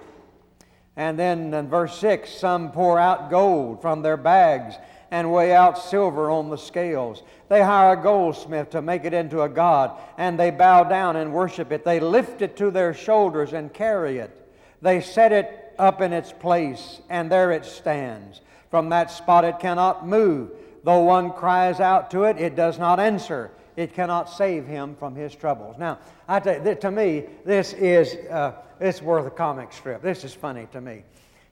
And 0.98 1.18
then 1.18 1.54
in 1.54 1.70
verse 1.70 1.98
6, 2.00 2.30
some 2.30 2.72
pour 2.72 3.00
out 3.00 3.30
gold 3.30 3.82
from 3.82 4.02
their 4.02 4.18
bags 4.18 4.76
and 5.10 5.32
weigh 5.32 5.56
out 5.56 5.78
silver 5.78 6.30
on 6.30 6.50
the 6.50 6.58
scales. 6.58 7.24
They 7.48 7.62
hire 7.62 7.98
a 7.98 8.04
goldsmith 8.04 8.72
to 8.72 8.82
make 8.82 9.06
it 9.06 9.14
into 9.14 9.42
a 9.42 9.50
god, 9.50 9.98
and 10.18 10.38
they 10.38 10.52
bow 10.52 10.84
down 10.84 11.16
and 11.16 11.32
worship 11.32 11.72
it. 11.72 11.86
They 11.86 12.02
lift 12.02 12.42
it 12.42 12.58
to 12.58 12.72
their 12.72 12.94
shoulders 12.94 13.54
and 13.54 13.74
carry 13.74 14.18
it. 14.18 14.52
They 14.82 15.00
set 15.00 15.32
it 15.32 15.65
up 15.80 16.02
in 16.02 16.14
its 16.14 16.32
place, 16.32 17.02
and 17.10 17.32
there 17.32 17.52
it 17.52 17.66
stands. 17.66 18.42
From 18.70 18.90
that 18.90 19.12
spot 19.12 19.46
it 19.46 19.60
cannot 19.60 20.08
move. 20.08 20.52
Though 20.84 21.00
one 21.00 21.32
cries 21.32 21.80
out 21.80 22.12
to 22.12 22.24
it, 22.24 22.38
it 22.38 22.56
does 22.56 22.78
not 22.78 23.00
answer. 23.00 23.52
It 23.76 23.94
cannot 23.94 24.30
save 24.30 24.66
him 24.66 24.96
from 24.96 25.16
his 25.16 25.36
troubles. 25.36 25.78
Now, 25.78 26.00
I 26.28 26.40
tell 26.40 26.66
you, 26.66 26.76
to 26.76 26.92
me, 26.92 27.26
this 27.44 27.74
is 27.74 28.16
uh, 28.30 28.54
it's 28.80 29.02
worth 29.02 29.26
a 29.26 29.32
comic 29.32 29.74
strip. 29.74 30.02
This 30.02 30.24
is 30.24 30.34
funny 30.34 30.68
to 30.72 30.82
me. 30.82 31.04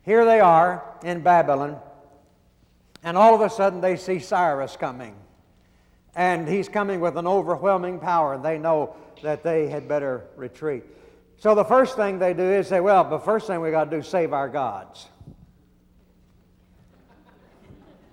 Here 0.03 0.25
they 0.25 0.39
are 0.39 0.83
in 1.03 1.21
Babylon, 1.21 1.79
and 3.03 3.17
all 3.17 3.33
of 3.33 3.41
a 3.41 3.49
sudden 3.49 3.81
they 3.81 3.95
see 3.95 4.19
Cyrus 4.19 4.77
coming. 4.77 5.15
And 6.15 6.47
he's 6.47 6.69
coming 6.69 6.99
with 6.99 7.17
an 7.17 7.25
overwhelming 7.25 7.99
power, 7.99 8.33
and 8.33 8.45
they 8.45 8.59
know 8.59 8.95
that 9.23 9.41
they 9.41 9.67
had 9.67 9.87
better 9.87 10.25
retreat. 10.35 10.83
So 11.37 11.55
the 11.55 11.65
first 11.65 11.95
thing 11.95 12.19
they 12.19 12.33
do 12.33 12.43
is 12.43 12.67
say, 12.67 12.79
well, 12.79 13.03
the 13.09 13.19
first 13.19 13.47
thing 13.47 13.59
we 13.61 13.71
got 13.71 13.85
to 13.85 13.89
do 13.89 13.97
is 13.97 14.07
save 14.07 14.33
our 14.33 14.47
gods. 14.47 15.07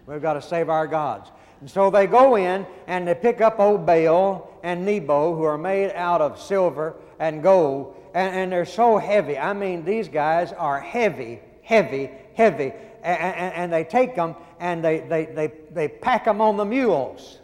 We've 0.06 0.22
got 0.22 0.34
to 0.34 0.42
save 0.42 0.68
our 0.68 0.86
gods. 0.86 1.30
And 1.60 1.70
so 1.70 1.90
they 1.90 2.06
go 2.06 2.36
in 2.36 2.66
and 2.86 3.06
they 3.06 3.14
pick 3.14 3.40
up 3.40 3.60
old 3.60 3.86
Baal 3.86 4.58
and 4.62 4.84
Nebo, 4.84 5.36
who 5.36 5.44
are 5.44 5.58
made 5.58 5.92
out 5.92 6.20
of 6.20 6.40
silver 6.40 6.96
and 7.18 7.42
gold, 7.42 7.96
and, 8.14 8.34
and 8.34 8.52
they're 8.52 8.64
so 8.64 8.98
heavy. 8.98 9.38
I 9.38 9.52
mean, 9.52 9.84
these 9.84 10.08
guys 10.08 10.52
are 10.52 10.80
heavy, 10.80 11.40
heavy, 11.62 12.10
heavy. 12.34 12.72
And, 13.02 13.20
and, 13.20 13.54
and 13.54 13.72
they 13.72 13.84
take 13.84 14.16
them 14.16 14.34
and 14.58 14.84
they, 14.84 15.00
they, 15.00 15.26
they, 15.26 15.52
they 15.70 15.88
pack 15.88 16.24
them 16.24 16.40
on 16.40 16.56
the 16.56 16.64
mules 16.64 17.39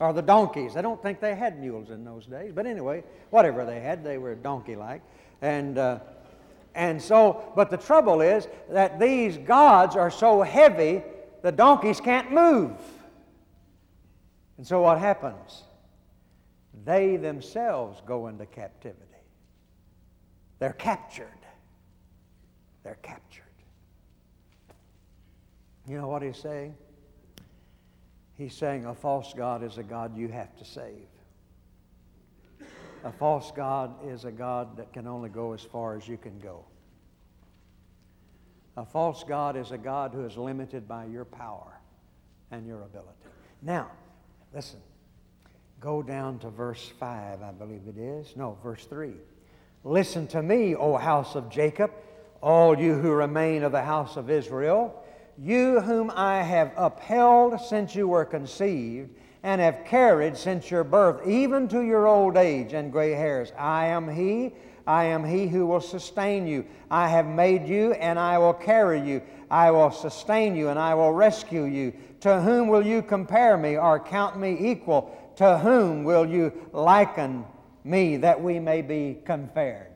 or 0.00 0.12
the 0.12 0.22
donkeys. 0.22 0.76
I 0.76 0.82
don't 0.82 1.00
think 1.02 1.20
they 1.20 1.34
had 1.34 1.60
mules 1.60 1.90
in 1.90 2.04
those 2.04 2.26
days, 2.26 2.52
but 2.54 2.66
anyway, 2.66 3.04
whatever 3.30 3.64
they 3.64 3.80
had, 3.80 4.04
they 4.04 4.18
were 4.18 4.34
donkey 4.34 4.76
like. 4.76 5.02
And, 5.40 5.78
uh, 5.78 6.00
and 6.74 7.00
so, 7.00 7.52
but 7.54 7.70
the 7.70 7.76
trouble 7.76 8.20
is 8.20 8.48
that 8.70 8.98
these 8.98 9.38
gods 9.38 9.96
are 9.96 10.10
so 10.10 10.42
heavy, 10.42 11.02
the 11.42 11.52
donkeys 11.52 12.00
can't 12.00 12.32
move. 12.32 12.72
And 14.56 14.66
so 14.66 14.82
what 14.82 14.98
happens? 14.98 15.62
They 16.84 17.16
themselves 17.16 18.02
go 18.06 18.26
into 18.28 18.46
captivity. 18.46 19.00
They're 20.58 20.72
captured. 20.72 21.28
They're 22.82 22.98
captured. 23.02 23.42
You 25.86 25.98
know 25.98 26.08
what 26.08 26.22
he's 26.22 26.38
saying? 26.38 26.74
He's 28.36 28.54
saying 28.54 28.86
a 28.86 28.94
false 28.94 29.32
God 29.34 29.62
is 29.62 29.78
a 29.78 29.82
God 29.82 30.16
you 30.16 30.28
have 30.28 30.56
to 30.58 30.64
save. 30.64 31.06
A 33.04 33.12
false 33.12 33.52
God 33.54 33.94
is 34.08 34.24
a 34.24 34.32
God 34.32 34.76
that 34.78 34.92
can 34.92 35.06
only 35.06 35.28
go 35.28 35.52
as 35.52 35.62
far 35.62 35.96
as 35.96 36.08
you 36.08 36.16
can 36.16 36.38
go. 36.38 36.64
A 38.76 38.84
false 38.84 39.22
God 39.24 39.56
is 39.56 39.70
a 39.70 39.78
God 39.78 40.12
who 40.12 40.24
is 40.24 40.36
limited 40.36 40.88
by 40.88 41.04
your 41.04 41.24
power 41.24 41.78
and 42.50 42.66
your 42.66 42.82
ability. 42.82 43.10
Now, 43.62 43.90
listen. 44.52 44.80
Go 45.84 46.02
down 46.02 46.38
to 46.38 46.48
verse 46.48 46.90
5, 46.98 47.42
I 47.42 47.52
believe 47.52 47.82
it 47.86 47.98
is. 47.98 48.34
No, 48.36 48.56
verse 48.62 48.86
3. 48.86 49.12
Listen 49.84 50.26
to 50.28 50.42
me, 50.42 50.74
O 50.74 50.96
house 50.96 51.34
of 51.34 51.50
Jacob, 51.50 51.90
all 52.40 52.78
you 52.78 52.94
who 52.94 53.10
remain 53.10 53.62
of 53.62 53.72
the 53.72 53.82
house 53.82 54.16
of 54.16 54.30
Israel 54.30 55.03
you 55.38 55.80
whom 55.80 56.10
I 56.14 56.42
have 56.42 56.72
upheld 56.76 57.60
since 57.60 57.94
you 57.94 58.08
were 58.08 58.24
conceived, 58.24 59.10
and 59.42 59.60
have 59.60 59.84
carried 59.84 60.36
since 60.36 60.70
your 60.70 60.84
birth, 60.84 61.26
even 61.26 61.68
to 61.68 61.82
your 61.82 62.06
old 62.06 62.36
age 62.38 62.72
and 62.72 62.90
gray 62.90 63.12
hairs. 63.12 63.52
I 63.58 63.86
am 63.86 64.08
He. 64.08 64.52
I 64.86 65.04
am 65.04 65.22
He 65.22 65.46
who 65.46 65.66
will 65.66 65.82
sustain 65.82 66.46
you. 66.46 66.64
I 66.90 67.08
have 67.08 67.26
made 67.26 67.68
you, 67.68 67.92
and 67.92 68.18
I 68.18 68.38
will 68.38 68.54
carry 68.54 69.00
you. 69.00 69.20
I 69.50 69.70
will 69.70 69.90
sustain 69.90 70.56
you, 70.56 70.70
and 70.70 70.78
I 70.78 70.94
will 70.94 71.12
rescue 71.12 71.64
you. 71.64 71.92
To 72.20 72.40
whom 72.40 72.68
will 72.68 72.84
you 72.84 73.02
compare 73.02 73.58
me 73.58 73.76
or 73.76 74.00
count 74.00 74.38
me 74.38 74.56
equal? 74.58 75.14
To 75.36 75.58
whom 75.58 76.04
will 76.04 76.24
you 76.24 76.50
liken 76.72 77.44
me 77.84 78.16
that 78.16 78.42
we 78.42 78.58
may 78.58 78.80
be 78.80 79.18
compared? 79.26 79.92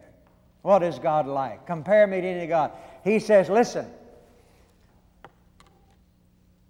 What 0.60 0.82
is 0.82 0.98
God 0.98 1.26
like? 1.26 1.66
Compare 1.66 2.06
me 2.06 2.20
to 2.20 2.26
any 2.26 2.46
God. 2.46 2.72
He 3.02 3.18
says, 3.18 3.48
Listen, 3.48 3.86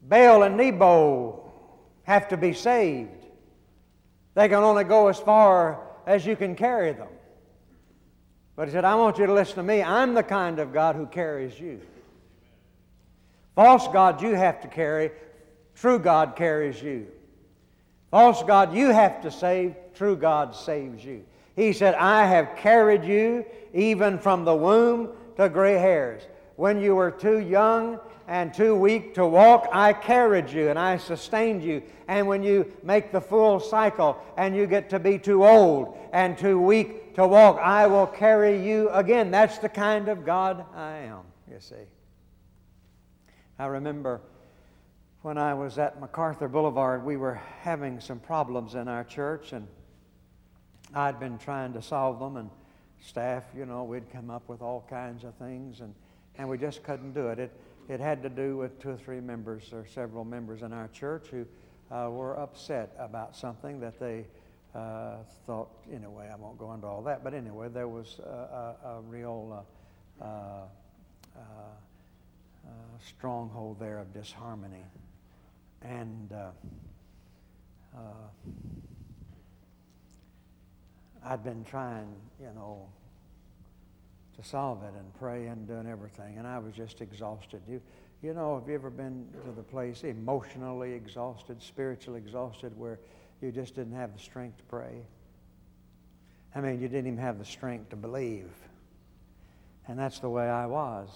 Baal 0.09 0.43
and 0.43 0.57
Nebo 0.57 1.53
have 2.05 2.29
to 2.29 2.37
be 2.37 2.55
saved. 2.55 3.11
They 4.35 4.49
can 4.49 4.63
only 4.63 4.85
go 4.85 5.09
as 5.09 5.19
far 5.19 5.81
as 6.07 6.25
you 6.25 6.37
can 6.37 6.55
carry 6.57 6.93
them. 6.93 7.09
But 8.57 8.69
he 8.69 8.73
said, 8.73 8.85
I 8.85 8.95
want 8.95 9.19
you 9.19 9.27
to 9.27 9.33
listen 9.33 9.57
to 9.57 9.63
me. 9.63 9.83
I'm 9.83 10.15
the 10.15 10.23
kind 10.23 10.59
of 10.59 10.73
God 10.73 10.97
who 10.97 11.07
carries 11.07 11.59
you. 11.61 11.81
False 13.55 13.89
God 13.89 14.23
you 14.23 14.35
have 14.35 14.61
to 14.63 14.69
carry, 14.69 15.11
true 15.75 15.99
God 15.99 16.37
carries 16.37 16.81
you. 16.81 17.09
False 18.11 18.43
God 18.43 18.75
you 18.75 18.91
have 18.91 19.21
to 19.23 19.31
save, 19.31 19.75
true 19.95 20.17
God 20.17 20.55
saves 20.55 21.05
you. 21.05 21.25
He 21.57 21.73
said, 21.73 21.95
I 21.95 22.25
have 22.25 22.57
carried 22.57 23.05
you 23.05 23.45
even 23.75 24.19
from 24.19 24.45
the 24.45 24.55
womb 24.55 25.11
to 25.37 25.49
gray 25.49 25.75
hairs. 25.75 26.23
When 26.59 26.81
you 26.81 26.97
were 26.97 27.13
too 27.13 27.39
young 27.39 28.01
and 28.27 28.53
too 28.53 28.75
weak 28.75 29.15
to 29.15 29.25
walk, 29.25 29.69
I 29.71 29.93
carried 29.93 30.51
you 30.51 30.71
and 30.71 30.77
I 30.77 30.97
sustained 30.97 31.63
you. 31.63 31.85
And 32.09 32.27
when 32.27 32.43
you 32.43 32.73
make 32.83 33.13
the 33.13 33.21
full 33.21 33.61
cycle 33.61 34.21
and 34.37 34.57
you 34.57 34.67
get 34.67 34.91
to 34.91 34.99
be 34.99 35.21
too 35.21 35.47
old 35.47 35.97
and 36.13 36.37
too 36.37 36.61
weak 36.61 37.15
to 37.15 37.25
walk, 37.25 37.61
I 37.63 37.87
will 37.87 38.09
carry 38.09 38.61
you 38.61 38.91
again. 38.91 39.31
That's 39.31 39.59
the 39.59 39.69
kind 39.69 40.09
of 40.09 40.27
God 40.27 40.67
I 40.75 40.97
am, 40.97 41.21
you 41.49 41.61
see. 41.61 41.77
I 43.57 43.67
remember 43.67 44.21
when 45.23 45.39
I 45.39 45.55
was 45.55 45.79
at 45.79 46.01
MacArthur 46.01 46.49
Boulevard, 46.49 47.05
we 47.05 47.17
were 47.17 47.41
having 47.61 48.01
some 48.01 48.19
problems 48.19 48.75
in 48.75 48.89
our 48.89 49.05
church, 49.05 49.53
and 49.53 49.69
I'd 50.93 51.21
been 51.21 51.39
trying 51.39 51.73
to 51.75 51.83
solve 51.83 52.19
them, 52.19 52.37
and 52.37 52.51
staff, 53.01 53.45
you 53.57 53.65
know, 53.65 53.85
we'd 53.85 54.11
come 54.11 54.29
up 54.29 54.49
with 54.49 54.61
all 54.61 54.85
kinds 54.91 55.23
of 55.23 55.37
things, 55.37 55.79
and, 55.79 55.95
and 56.39 56.49
we 56.49 56.57
just 56.57 56.83
couldn't 56.85 57.13
do 57.13 57.29
it. 57.29 57.39
it. 57.39 57.53
It 57.89 58.01
had 58.01 58.23
to 58.23 58.29
do 58.29 58.57
with 58.57 58.81
two 58.81 58.91
or 58.91 58.97
three 58.97 59.21
members 59.21 59.73
or 59.73 59.87
several 59.87 60.25
members 60.25 60.63
in 60.63 60.73
our 60.73 60.89
church 60.89 61.27
who 61.29 61.47
uh, 61.91 62.09
were 62.11 62.39
upset 62.39 62.95
about 62.99 63.35
something 63.35 63.81
that 63.81 63.99
they 63.99 64.27
uh, 64.75 65.17
thought, 65.47 65.69
anyway, 65.93 66.31
I 66.33 66.37
won't 66.37 66.59
go 66.59 66.73
into 66.75 66.87
all 66.87 67.03
that, 67.03 67.25
but 67.25 67.35
anyway, 67.35 67.69
there 67.69 67.89
was 67.89 68.21
a, 68.25 68.29
a, 68.29 68.77
a 68.85 69.01
real 69.01 69.65
uh, 70.21 70.25
uh, 70.25 70.29
uh, 71.37 71.41
uh 71.41 72.71
stronghold 73.07 73.81
there 73.81 73.99
of 73.99 74.13
disharmony. 74.13 74.85
And 75.83 76.33
I'd 81.25 81.43
been 81.43 81.65
trying, 81.65 82.15
you 82.41 82.51
know, 82.55 82.89
to 84.41 84.49
solve 84.49 84.83
it 84.85 84.93
and 84.97 85.15
pray 85.19 85.47
and 85.47 85.67
doing 85.67 85.87
everything, 85.87 86.39
and 86.39 86.47
I 86.47 86.59
was 86.59 86.73
just 86.75 87.01
exhausted. 87.01 87.61
You, 87.69 87.81
you 88.23 88.35
know, 88.35 88.59
have 88.59 88.69
you 88.69 88.75
ever 88.75 88.91
been 88.91 89.27
to 89.45 89.53
the 89.53 89.63
place 89.63 90.05
emotionally 90.05 90.93
exhausted, 90.93 91.61
spiritually 91.61 92.21
exhausted, 92.21 92.77
where 92.79 93.01
you 93.43 93.51
just 93.51 93.75
didn't 93.75 93.95
have 93.95 94.13
the 94.17 94.23
strength 94.23 94.59
to 94.59 94.65
pray? 94.65 95.03
I 96.55 96.61
mean, 96.61 96.81
you 96.81 96.89
didn't 96.89 97.07
even 97.07 97.19
have 97.19 97.39
the 97.39 97.45
strength 97.45 97.91
to 97.91 97.97
believe. 97.97 98.51
And 99.89 99.99
that's 99.99 100.21
the 100.21 100.29
way 100.29 100.49
I 100.49 100.67
was. 100.67 101.09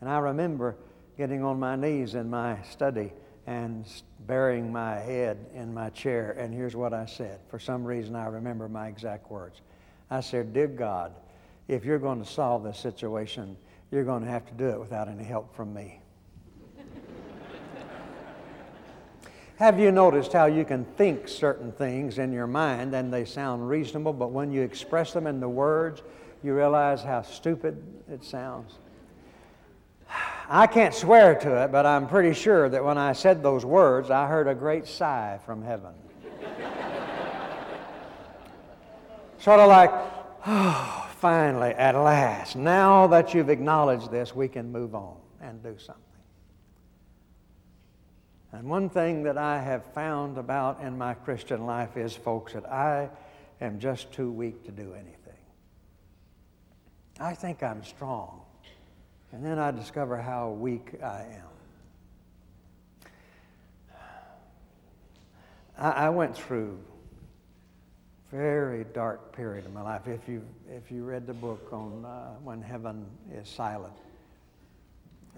And 0.00 0.08
I 0.08 0.18
remember 0.18 0.76
getting 1.16 1.42
on 1.42 1.58
my 1.58 1.76
knees 1.76 2.14
in 2.14 2.30
my 2.30 2.62
study 2.62 3.12
and 3.46 3.84
burying 4.26 4.70
my 4.70 4.96
head 4.96 5.38
in 5.54 5.74
my 5.74 5.90
chair. 5.90 6.32
And 6.38 6.54
here's 6.54 6.76
what 6.76 6.92
I 6.92 7.06
said. 7.06 7.40
For 7.48 7.58
some 7.58 7.84
reason, 7.84 8.14
I 8.14 8.26
remember 8.26 8.68
my 8.68 8.88
exact 8.88 9.30
words. 9.30 9.60
I 10.10 10.20
said, 10.20 10.52
Dear 10.52 10.68
God, 10.68 11.12
if 11.72 11.84
you're 11.86 11.98
going 11.98 12.22
to 12.22 12.30
solve 12.30 12.62
this 12.62 12.78
situation, 12.78 13.56
you're 13.90 14.04
going 14.04 14.22
to 14.22 14.28
have 14.28 14.46
to 14.46 14.52
do 14.54 14.68
it 14.68 14.78
without 14.78 15.08
any 15.08 15.24
help 15.24 15.54
from 15.56 15.72
me. 15.72 16.00
have 19.56 19.78
you 19.78 19.90
noticed 19.90 20.34
how 20.34 20.44
you 20.46 20.64
can 20.66 20.84
think 20.96 21.28
certain 21.28 21.72
things 21.72 22.18
in 22.18 22.30
your 22.32 22.46
mind 22.46 22.94
and 22.94 23.12
they 23.12 23.24
sound 23.24 23.66
reasonable, 23.68 24.12
but 24.12 24.30
when 24.32 24.52
you 24.52 24.60
express 24.62 25.14
them 25.14 25.26
in 25.26 25.40
the 25.40 25.48
words, 25.48 26.02
you 26.42 26.54
realize 26.54 27.02
how 27.02 27.22
stupid 27.22 27.82
it 28.10 28.22
sounds? 28.22 28.74
I 30.48 30.66
can't 30.66 30.94
swear 30.94 31.34
to 31.36 31.64
it, 31.64 31.72
but 31.72 31.86
I'm 31.86 32.06
pretty 32.06 32.34
sure 32.34 32.68
that 32.68 32.84
when 32.84 32.98
I 32.98 33.14
said 33.14 33.42
those 33.42 33.64
words, 33.64 34.10
I 34.10 34.28
heard 34.28 34.46
a 34.46 34.54
great 34.54 34.86
sigh 34.86 35.40
from 35.46 35.62
heaven. 35.62 35.94
sort 39.38 39.60
of 39.60 39.68
like, 39.68 39.90
oh, 40.46 41.01
finally, 41.22 41.70
at 41.70 41.94
last, 41.94 42.56
now 42.56 43.06
that 43.06 43.32
you've 43.32 43.48
acknowledged 43.48 44.10
this, 44.10 44.34
we 44.34 44.48
can 44.48 44.72
move 44.72 44.92
on 44.92 45.14
and 45.40 45.62
do 45.62 45.78
something. 45.78 46.02
And 48.50 48.68
one 48.68 48.90
thing 48.90 49.22
that 49.22 49.38
I 49.38 49.62
have 49.62 49.84
found 49.94 50.36
about 50.36 50.80
in 50.80 50.98
my 50.98 51.14
Christian 51.14 51.64
life 51.64 51.96
is, 51.96 52.12
folks, 52.12 52.54
that 52.54 52.68
I 52.68 53.08
am 53.60 53.78
just 53.78 54.12
too 54.12 54.32
weak 54.32 54.64
to 54.64 54.72
do 54.72 54.94
anything. 54.94 55.38
I 57.20 57.34
think 57.34 57.62
I'm 57.62 57.84
strong. 57.84 58.40
And 59.30 59.46
then 59.46 59.60
I 59.60 59.70
discover 59.70 60.16
how 60.16 60.50
weak 60.50 61.00
I 61.04 61.20
am. 61.22 61.48
I, 65.78 66.10
went 66.10 66.36
through 66.36 66.80
very 68.32 68.84
dark 68.94 69.36
period 69.36 69.66
of 69.66 69.74
my 69.74 69.82
life. 69.82 70.08
If 70.08 70.26
you 70.26 70.42
if 70.70 70.90
you 70.90 71.04
read 71.04 71.26
the 71.26 71.34
book 71.34 71.68
on 71.70 72.04
uh, 72.04 72.30
when 72.42 72.62
heaven 72.62 73.04
is 73.30 73.46
silent, 73.46 73.92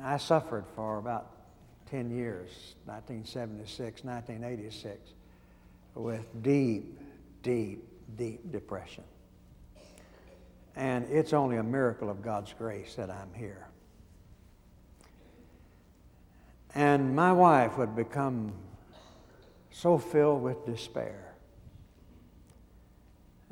I 0.01 0.17
suffered 0.17 0.65
for 0.77 0.99
about 0.99 1.27
ten 1.91 2.17
years, 2.17 2.77
1976, 2.85 4.05
1986, 4.05 5.11
with 5.97 6.25
deep, 6.43 6.99
deep, 7.43 7.85
deep 8.17 8.53
depression. 8.53 9.03
And 10.77 11.07
it's 11.11 11.33
only 11.33 11.57
a 11.57 11.63
miracle 11.65 12.09
of 12.09 12.23
God's 12.23 12.53
grace 12.57 12.95
that 12.95 13.11
I'm 13.11 13.33
here. 13.35 13.67
And 16.77 17.15
my 17.15 17.33
wife 17.33 17.77
would 17.77 17.95
become 17.95 18.53
so 19.71 19.99
filled 19.99 20.43
with 20.43 20.65
despair. 20.65 21.24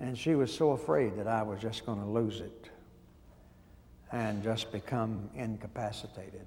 And 0.02 0.18
she 0.18 0.34
was 0.34 0.52
so 0.52 0.72
afraid 0.72 1.16
that 1.16 1.28
I 1.28 1.44
was 1.44 1.60
just 1.60 1.86
going 1.86 2.00
to 2.00 2.06
lose 2.06 2.40
it 2.40 2.68
and 4.10 4.42
just 4.42 4.72
become 4.72 5.30
incapacitated. 5.36 6.44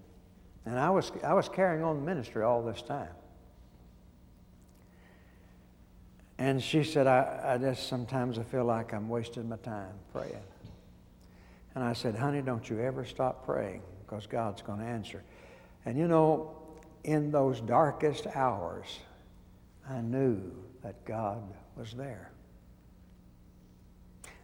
And 0.65 0.77
I 0.77 0.89
was, 0.89 1.13
I 1.23 1.33
was 1.33 1.47
carrying 1.47 1.81
on 1.81 1.95
the 1.95 2.01
ministry 2.01 2.43
all 2.43 2.61
this 2.61 2.81
time. 2.81 3.13
And 6.37 6.61
she 6.61 6.83
said, 6.83 7.07
I, 7.07 7.53
I 7.53 7.57
just 7.57 7.87
sometimes 7.87 8.37
I 8.37 8.43
feel 8.43 8.65
like 8.65 8.93
I'm 8.93 9.07
wasting 9.07 9.47
my 9.47 9.55
time 9.55 9.93
praying. 10.11 10.43
And 11.75 11.83
I 11.83 11.93
said, 11.93 12.13
honey, 12.15 12.41
don't 12.41 12.69
you 12.69 12.81
ever 12.81 13.05
stop 13.05 13.45
praying 13.45 13.83
because 14.05 14.27
God's 14.27 14.61
going 14.63 14.79
to 14.79 14.85
answer. 14.85 15.23
And 15.85 15.97
you 15.97 16.09
know, 16.09 16.57
in 17.05 17.31
those 17.31 17.61
darkest 17.61 18.27
hours, 18.35 18.99
I 19.89 20.01
knew 20.01 20.41
that 20.83 21.05
God 21.05 21.41
was 21.77 21.93
there. 21.93 22.31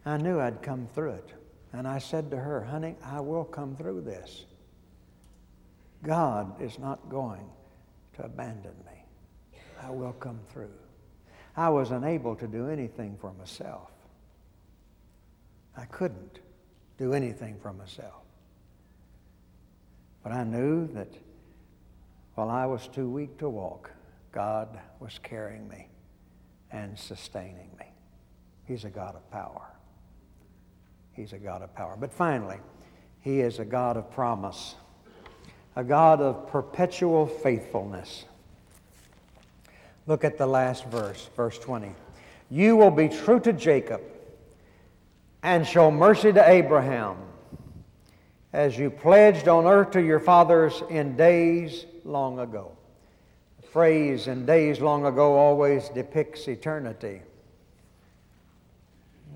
I 0.06 0.18
knew 0.18 0.40
I'd 0.40 0.62
come 0.62 0.88
through 0.94 1.12
it. 1.12 1.34
And 1.74 1.88
I 1.88 2.00
said 2.00 2.30
to 2.32 2.38
her, 2.38 2.64
honey, 2.64 2.96
I 3.04 3.22
will 3.22 3.46
come 3.46 3.76
through 3.76 4.02
this. 4.02 4.46
God 6.04 6.62
is 6.62 6.80
not 6.80 7.10
going 7.10 7.48
to 8.16 8.26
abandon 8.26 8.74
me. 8.86 9.60
I 9.82 9.90
will 9.90 10.14
come 10.14 10.40
through. 10.52 10.74
I 11.56 11.70
was 11.70 11.92
unable 11.92 12.36
to 12.36 12.48
do 12.48 12.68
anything 12.70 13.18
for 13.20 13.34
myself. 13.34 13.92
I 15.78 15.86
couldn't 15.86 16.40
do 16.98 17.14
anything 17.14 17.58
for 17.62 17.72
myself. 17.72 18.24
But 20.24 20.34
I 20.34 20.44
knew 20.44 20.88
that 20.94 21.10
while 22.36 22.50
I 22.50 22.66
was 22.66 22.88
too 22.88 23.10
weak 23.10 23.38
to 23.40 23.50
walk, 23.50 23.92
God 24.32 24.80
was 25.00 25.20
carrying 25.24 25.68
me 25.68 25.88
and 26.72 26.98
sustaining 26.98 27.70
me. 27.80 27.86
He's 28.66 28.86
a 28.86 28.90
God 28.90 29.16
of 29.16 29.30
power. 29.32 29.68
He's 31.14 31.34
a 31.34 31.38
God 31.38 31.62
of 31.62 31.74
power. 31.76 31.96
But 32.00 32.14
finally, 32.14 32.58
He 33.22 33.42
is 33.42 33.60
a 33.60 33.66
God 33.66 33.98
of 33.98 34.12
promise, 34.12 34.76
a 35.76 35.84
God 35.84 36.22
of 36.22 36.48
perpetual 36.48 37.28
faithfulness. 37.28 38.26
Look 40.08 40.24
at 40.24 40.38
the 40.38 40.48
last 40.48 40.86
verse, 40.86 41.30
verse 41.36 41.58
20. 41.60 41.94
You 42.50 42.76
will 42.76 42.92
be 42.92 43.08
true 43.08 43.40
to 43.42 43.54
Jacob 43.54 44.02
and 45.44 45.66
show 45.66 45.92
mercy 45.92 46.34
to 46.34 46.50
Abraham 46.50 47.18
as 48.54 48.78
you 48.78 48.90
pledged 48.90 49.48
on 49.48 49.66
earth 49.66 49.92
to 49.92 50.02
your 50.02 50.20
fathers 50.20 50.84
in 50.90 51.16
days 51.16 51.86
long 52.04 52.40
ago. 52.40 52.72
The 53.62 53.68
phrase 53.68 54.28
in 54.28 54.46
days 54.46 54.82
long 54.82 55.06
ago 55.06 55.36
always 55.36 55.90
depicts 55.90 56.48
eternity. 56.48 57.22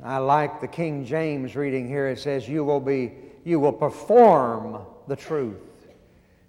I 0.03 0.17
like 0.17 0.61
the 0.61 0.67
King 0.67 1.05
James 1.05 1.55
reading 1.55 1.87
here. 1.87 2.07
It 2.07 2.19
says, 2.19 2.47
You 2.47 2.63
will 2.63 2.79
be, 2.79 3.13
you 3.43 3.59
will 3.59 3.73
perform 3.73 4.85
the 5.07 5.15
truth. 5.15 5.57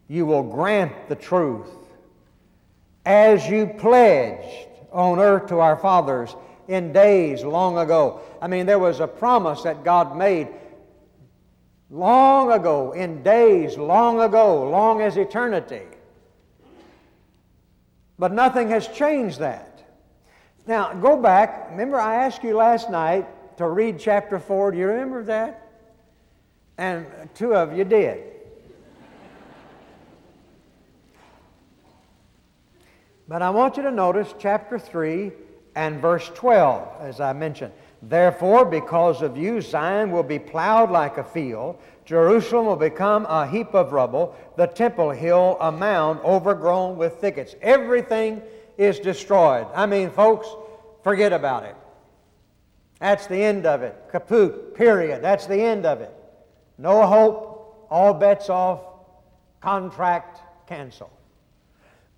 You 0.08 0.26
will 0.26 0.42
grant 0.42 1.08
the 1.08 1.16
truth 1.16 1.68
as 3.04 3.48
you 3.48 3.66
pledged 3.66 4.68
on 4.92 5.18
earth 5.18 5.48
to 5.48 5.60
our 5.60 5.76
fathers 5.76 6.34
in 6.68 6.92
days 6.92 7.44
long 7.44 7.78
ago. 7.78 8.20
I 8.40 8.48
mean, 8.48 8.66
there 8.66 8.78
was 8.78 9.00
a 9.00 9.06
promise 9.06 9.62
that 9.62 9.84
God 9.84 10.16
made 10.16 10.48
long 11.90 12.52
ago, 12.52 12.92
in 12.92 13.22
days 13.22 13.78
long 13.78 14.20
ago, 14.20 14.68
long 14.68 15.02
as 15.02 15.16
eternity. 15.16 15.82
But 18.18 18.32
nothing 18.32 18.70
has 18.70 18.88
changed 18.88 19.38
that. 19.40 19.84
Now, 20.66 20.92
go 20.94 21.20
back. 21.20 21.68
Remember, 21.70 22.00
I 22.00 22.16
asked 22.16 22.42
you 22.42 22.56
last 22.56 22.90
night 22.90 23.26
to 23.58 23.68
read 23.68 23.98
chapter 23.98 24.38
4. 24.38 24.72
Do 24.72 24.78
you 24.78 24.86
remember 24.86 25.24
that? 25.24 25.70
And 26.78 27.06
two 27.34 27.54
of 27.54 27.76
you 27.76 27.84
did. 27.84 28.22
But 33.28 33.42
I 33.42 33.50
want 33.50 33.76
you 33.76 33.82
to 33.82 33.90
notice 33.90 34.34
chapter 34.38 34.78
3 34.78 35.32
and 35.74 36.00
verse 36.00 36.30
12, 36.34 36.88
as 37.00 37.20
I 37.20 37.32
mentioned. 37.32 37.72
Therefore, 38.02 38.64
because 38.64 39.20
of 39.22 39.36
you, 39.36 39.60
Zion 39.60 40.12
will 40.12 40.22
be 40.22 40.38
plowed 40.38 40.90
like 40.90 41.18
a 41.18 41.24
field, 41.24 41.78
Jerusalem 42.04 42.66
will 42.66 42.76
become 42.76 43.26
a 43.26 43.46
heap 43.46 43.74
of 43.74 43.92
rubble, 43.92 44.36
the 44.56 44.66
temple 44.66 45.10
hill 45.10 45.56
a 45.60 45.72
mound 45.72 46.20
overgrown 46.20 46.96
with 46.96 47.14
thickets. 47.14 47.56
Everything 47.60 48.42
is 48.78 49.00
destroyed. 49.00 49.66
I 49.74 49.86
mean, 49.86 50.10
folks, 50.10 50.46
forget 51.02 51.32
about 51.32 51.64
it. 51.64 51.74
That's 53.00 53.26
the 53.26 53.42
end 53.42 53.66
of 53.66 53.82
it. 53.82 53.94
Kaput, 54.10 54.74
period. 54.74 55.22
That's 55.22 55.46
the 55.46 55.60
end 55.60 55.84
of 55.84 56.00
it. 56.00 56.14
No 56.78 57.06
hope, 57.06 57.86
all 57.90 58.14
bets 58.14 58.48
off, 58.50 58.80
contract 59.60 60.40
canceled. 60.68 61.10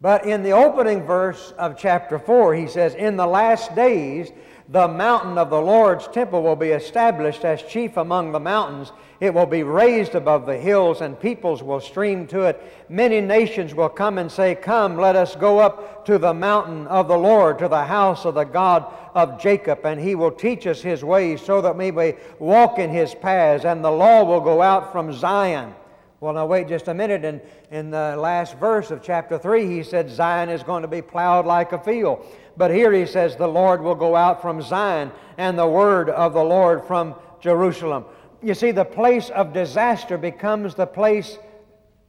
But 0.01 0.27
in 0.27 0.43
the 0.43 0.53
opening 0.53 1.03
verse 1.03 1.53
of 1.59 1.77
chapter 1.77 2.19
4, 2.19 2.55
he 2.55 2.69
says, 2.69 2.95
In 2.95 3.17
the 3.17 3.27
last 3.27 3.75
days, 3.75 4.31
the 4.69 4.87
mountain 4.87 5.39
of 5.39 5.51
the 5.51 5.61
Lord's 5.61 6.07
temple 6.09 6.43
will 6.43 6.57
be 6.57 6.69
established 6.69 7.45
as 7.45 7.63
chief 7.63 7.97
among 7.97 8.33
the 8.33 8.41
mountains. 8.41 8.93
It 9.21 9.35
will 9.35 9.47
be 9.47 9.65
raised 9.65 10.15
above 10.15 10.47
the 10.47 10.57
hills, 10.57 11.01
and 11.01 11.19
peoples 11.19 11.61
will 11.61 11.81
stream 11.81 12.29
to 12.29 12.43
it. 12.43 12.63
Many 12.89 13.21
nations 13.21 13.75
will 13.75 13.89
come 13.89 14.17
and 14.17 14.31
say, 14.31 14.55
Come, 14.55 14.97
let 14.97 15.17
us 15.17 15.35
go 15.35 15.59
up 15.59 16.07
to 16.07 16.19
the 16.19 16.33
mountain 16.33 16.87
of 16.87 17.09
the 17.09 17.19
Lord, 17.19 17.59
to 17.59 17.69
the 17.69 17.85
house 17.85 18.25
of 18.25 18.35
the 18.35 18.45
God 18.45 18.87
of 19.15 19.41
Jacob, 19.41 19.85
and 19.85 19.99
he 19.99 20.15
will 20.15 20.31
teach 20.31 20.69
us 20.69 20.81
his 20.81 21.03
ways 21.03 21.43
so 21.43 21.61
that 21.61 21.77
we 21.77 21.91
may 21.91 22.17
walk 22.39 22.79
in 22.79 22.91
his 22.91 23.13
paths, 23.13 23.65
and 23.65 23.85
the 23.85 23.91
law 23.91 24.23
will 24.23 24.41
go 24.41 24.63
out 24.63 24.93
from 24.93 25.13
Zion. 25.13 25.75
Well, 26.21 26.35
now 26.35 26.47
wait 26.47 26.69
just 26.69 26.87
a 26.87 26.95
minute. 26.95 27.25
In, 27.25 27.41
in 27.71 27.91
the 27.91 28.17
last 28.17 28.57
verse 28.59 28.93
of 28.93 29.03
chapter 29.03 29.37
3, 29.37 29.67
he 29.67 29.83
said 29.83 30.11
Zion 30.11 30.49
is 30.49 30.63
going 30.63 30.83
to 30.83 30.89
be 30.89 31.03
plowed 31.03 31.47
like 31.47 31.73
a 31.73 31.79
field. 31.79 32.25
But 32.57 32.73
here 32.73 32.93
he 32.93 33.07
says 33.07 33.37
the 33.37 33.49
Lord 33.49 33.83
will 33.83 33.95
go 33.95 34.15
out 34.15 34.43
from 34.43 34.63
Zion 34.63 35.11
and 35.37 35.59
the 35.59 35.67
word 35.67 36.09
of 36.09 36.35
the 36.35 36.43
Lord 36.43 36.85
from 36.85 37.15
Jerusalem. 37.41 38.05
You 38.43 38.55
see, 38.55 38.71
the 38.71 38.85
place 38.85 39.31
of 39.31 39.53
disaster 39.53 40.17
becomes 40.17 40.75
the 40.75 40.87
place 40.87 41.39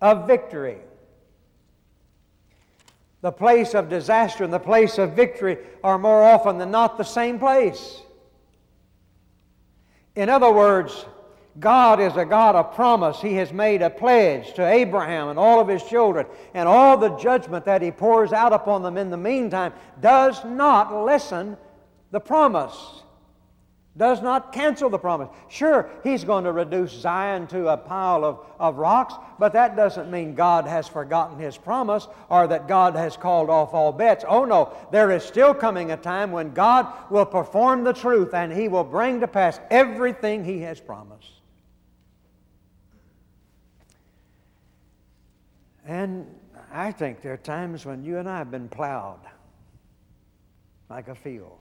of 0.02 0.28
victory. 0.28 0.78
The 3.22 3.32
place 3.32 3.74
of 3.74 3.90
disaster 3.90 4.44
and 4.44 4.54
the 4.54 4.60
place 4.60 4.98
of 4.98 5.14
victory 5.14 5.58
are 5.84 5.98
more 5.98 6.24
often 6.24 6.58
than 6.58 6.72
not 6.72 6.98
the 6.98 7.04
same 7.04 7.40
place. 7.40 8.02
In 10.16 10.30
other 10.30 10.52
words, 10.52 11.06
God 11.60 12.00
is 12.00 12.16
a 12.16 12.26
God 12.26 12.56
of 12.56 12.74
promise. 12.76 13.20
He 13.20 13.34
has 13.36 13.52
made 13.52 13.82
a 13.82 13.90
pledge 13.90 14.54
to 14.54 14.66
Abraham 14.66 15.30
and 15.30 15.40
all 15.40 15.60
of 15.60 15.68
his 15.68 15.84
children, 15.84 16.28
and 16.54 16.70
all 16.70 16.96
the 16.96 17.18
judgment 17.18 17.66
that 17.66 17.82
he 17.82 17.92
pours 17.92 18.32
out 18.32 18.54
upon 18.54 18.84
them 18.84 18.98
in 18.98 19.10
the 19.10 19.18
meantime 19.18 19.74
does 20.00 20.44
not 20.46 21.04
lessen 21.04 21.58
the 22.12 22.20
promise 22.20 23.04
does 23.98 24.22
not 24.22 24.54
cancel 24.54 24.90
the 24.90 24.98
promise. 24.98 25.30
Sure, 25.50 25.90
he's 26.04 26.24
going 26.24 26.44
to 26.46 26.52
reduce 26.52 26.92
Zion 26.92 27.48
to 27.48 27.68
a 27.68 27.78
pile 27.78 28.24
of, 28.24 28.40
of 28.60 28.78
rocks, 28.78 29.16
but 29.38 29.54
that 29.54 29.76
doesn't 29.76 30.10
mean 30.10 30.36
God 30.36 30.66
has 30.66 30.88
forgotten 30.88 31.38
his 31.38 31.58
promise 31.58 32.08
or 32.30 32.48
that 32.48 32.68
God 32.68 32.96
has 32.96 33.18
called 33.18 33.50
off 33.50 33.74
all 33.74 33.92
bets. 33.92 34.24
Oh 34.28 34.46
no, 34.46 34.74
there 34.92 35.12
is 35.12 35.24
still 35.24 35.54
coming 35.54 35.92
a 35.92 35.98
time 35.98 36.32
when 36.32 36.54
God 36.54 36.88
will 37.10 37.26
perform 37.26 37.84
the 37.84 37.94
truth 37.94 38.34
and 38.34 38.54
he 38.54 38.68
will 38.68 38.84
bring 38.84 39.20
to 39.20 39.28
pass 39.28 39.60
everything 39.70 40.46
he 40.46 40.60
has 40.62 40.80
promised. 40.80 41.40
And 45.86 46.28
I 46.72 46.92
think 46.92 47.22
there 47.22 47.34
are 47.34 47.38
times 47.38 47.86
when 47.86 48.04
you 48.04 48.18
and 48.20 48.30
I 48.30 48.38
have 48.38 48.52
been 48.52 48.70
plowed 48.70 49.20
like 50.90 51.08
a 51.08 51.16
field, 51.16 51.59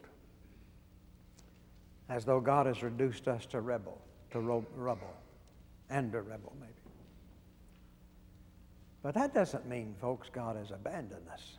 as 2.09 2.25
though 2.25 2.41
God 2.41 2.67
has 2.67 2.83
reduced 2.83 3.29
us 3.29 3.47
to 3.47 3.61
rebel, 3.61 3.99
to 4.31 4.41
rubble, 4.41 5.15
and 5.91 6.15
a 6.15 6.21
rebel 6.21 6.53
maybe. 6.61 6.73
But 9.03 9.15
that 9.15 9.35
doesn't 9.35 9.67
mean, 9.67 9.95
folks, 10.01 10.29
God 10.31 10.57
has 10.57 10.71
abandoned 10.71 11.29
us. 11.33 11.57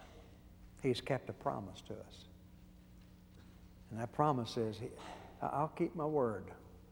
He's 0.82 1.02
kept 1.02 1.30
a 1.30 1.34
promise 1.34 1.82
to 1.88 1.94
us. 1.94 2.26
And 3.92 4.00
that 4.00 4.12
promise 4.12 4.58
is, 4.58 4.78
I'll 5.42 5.74
keep 5.76 5.96
my 5.96 6.06
word. 6.06 6.46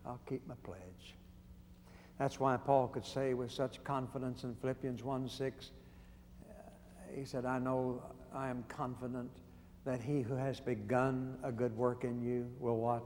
I'll 0.05 0.21
keep 0.27 0.47
my 0.47 0.55
pledge. 0.63 1.15
That's 2.17 2.39
why 2.39 2.57
Paul 2.57 2.87
could 2.87 3.05
say 3.05 3.33
with 3.33 3.51
such 3.51 3.83
confidence 3.83 4.43
in 4.43 4.55
Philippians 4.55 5.03
1 5.03 5.29
6, 5.29 5.71
uh, 6.49 6.53
he 7.15 7.25
said, 7.25 7.45
I 7.45 7.59
know 7.59 8.01
I 8.33 8.49
am 8.49 8.63
confident 8.67 9.29
that 9.85 10.01
he 10.01 10.21
who 10.21 10.35
has 10.35 10.59
begun 10.59 11.37
a 11.43 11.51
good 11.51 11.75
work 11.77 12.03
in 12.03 12.21
you 12.21 12.49
will 12.59 12.77
what? 12.77 13.03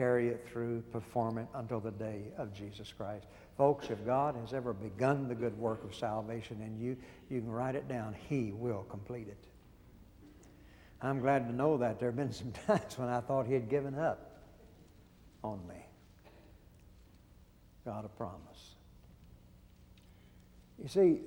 Carry 0.00 0.28
it 0.28 0.48
through, 0.50 0.80
perform 0.92 1.36
it 1.36 1.46
until 1.52 1.78
the 1.78 1.90
day 1.90 2.22
of 2.38 2.54
Jesus 2.54 2.90
Christ. 2.90 3.26
Folks, 3.58 3.90
if 3.90 4.02
God 4.06 4.34
has 4.34 4.54
ever 4.54 4.72
begun 4.72 5.28
the 5.28 5.34
good 5.34 5.54
work 5.58 5.84
of 5.84 5.94
salvation 5.94 6.62
in 6.62 6.80
you, 6.80 6.96
you 7.28 7.42
can 7.42 7.50
write 7.50 7.74
it 7.74 7.86
down. 7.86 8.16
He 8.30 8.50
will 8.52 8.84
complete 8.84 9.28
it. 9.28 9.44
I'm 11.02 11.20
glad 11.20 11.46
to 11.48 11.54
know 11.54 11.76
that. 11.76 12.00
There 12.00 12.08
have 12.08 12.16
been 12.16 12.32
some 12.32 12.50
times 12.66 12.96
when 12.96 13.10
I 13.10 13.20
thought 13.20 13.46
he 13.46 13.52
had 13.52 13.68
given 13.68 13.98
up 13.98 14.40
on 15.44 15.60
me. 15.68 15.84
God 17.84 18.06
a 18.06 18.08
promise. 18.08 18.76
You 20.82 20.88
see, 20.88 21.20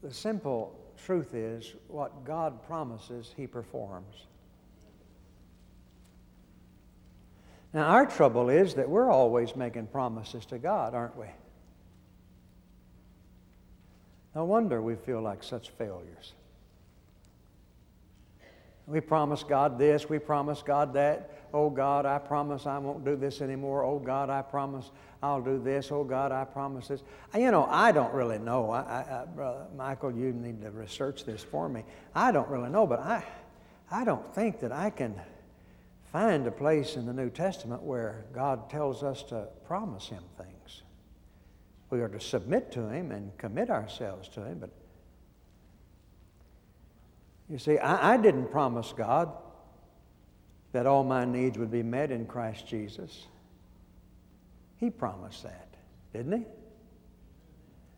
the 0.00 0.14
simple 0.14 0.78
truth 0.96 1.34
is 1.34 1.74
what 1.88 2.24
God 2.24 2.64
promises, 2.68 3.34
He 3.36 3.48
performs. 3.48 4.28
Now, 7.72 7.86
our 7.86 8.06
trouble 8.06 8.48
is 8.48 8.74
that 8.74 8.88
we're 8.88 9.10
always 9.10 9.54
making 9.54 9.86
promises 9.88 10.44
to 10.46 10.58
God, 10.58 10.94
aren't 10.94 11.16
we? 11.16 11.26
No 14.34 14.44
wonder 14.44 14.80
we 14.82 14.96
feel 14.96 15.20
like 15.20 15.42
such 15.42 15.70
failures. 15.70 16.32
We 18.86 19.00
promise 19.00 19.44
God 19.44 19.78
this, 19.78 20.08
we 20.08 20.18
promise 20.18 20.62
God 20.62 20.94
that. 20.94 21.30
Oh 21.52 21.70
God, 21.70 22.06
I 22.06 22.18
promise 22.18 22.66
I 22.66 22.78
won't 22.78 23.04
do 23.04 23.16
this 23.16 23.40
anymore. 23.40 23.84
Oh 23.84 23.98
God, 23.98 24.30
I 24.30 24.42
promise 24.42 24.90
I'll 25.22 25.40
do 25.40 25.60
this. 25.60 25.90
Oh 25.92 26.04
God, 26.04 26.32
I 26.32 26.44
promise 26.44 26.88
this. 26.88 27.02
Uh, 27.34 27.38
you 27.38 27.50
know, 27.50 27.66
I 27.70 27.92
don't 27.92 28.12
really 28.12 28.38
know. 28.38 28.70
I, 28.70 28.80
I, 28.80 29.24
Brother 29.26 29.66
Michael, 29.76 30.12
you 30.12 30.32
need 30.32 30.60
to 30.62 30.70
research 30.70 31.24
this 31.24 31.42
for 31.42 31.68
me. 31.68 31.84
I 32.14 32.32
don't 32.32 32.48
really 32.48 32.70
know, 32.70 32.86
but 32.86 33.00
I, 33.00 33.24
I 33.90 34.04
don't 34.04 34.34
think 34.34 34.60
that 34.60 34.72
I 34.72 34.90
can 34.90 35.20
find 36.12 36.46
a 36.46 36.50
place 36.50 36.96
in 36.96 37.06
the 37.06 37.12
New 37.12 37.30
Testament 37.30 37.82
where 37.82 38.24
God 38.32 38.68
tells 38.68 39.02
us 39.02 39.22
to 39.24 39.46
promise 39.66 40.08
Him 40.08 40.22
things. 40.36 40.82
We 41.90 42.00
are 42.00 42.08
to 42.08 42.20
submit 42.20 42.72
to 42.72 42.88
Him 42.88 43.12
and 43.12 43.36
commit 43.38 43.70
ourselves 43.70 44.28
to 44.30 44.44
Him, 44.44 44.58
but 44.58 44.70
you 47.48 47.58
see, 47.58 47.78
I, 47.78 48.14
I 48.14 48.16
didn't 48.16 48.50
promise 48.50 48.92
God 48.96 49.32
that 50.72 50.86
all 50.86 51.02
my 51.02 51.24
needs 51.24 51.58
would 51.58 51.70
be 51.70 51.82
met 51.82 52.12
in 52.12 52.26
Christ 52.26 52.66
Jesus. 52.66 53.26
He 54.76 54.88
promised 54.88 55.42
that, 55.42 55.68
didn't 56.12 56.32
he? 56.32 56.44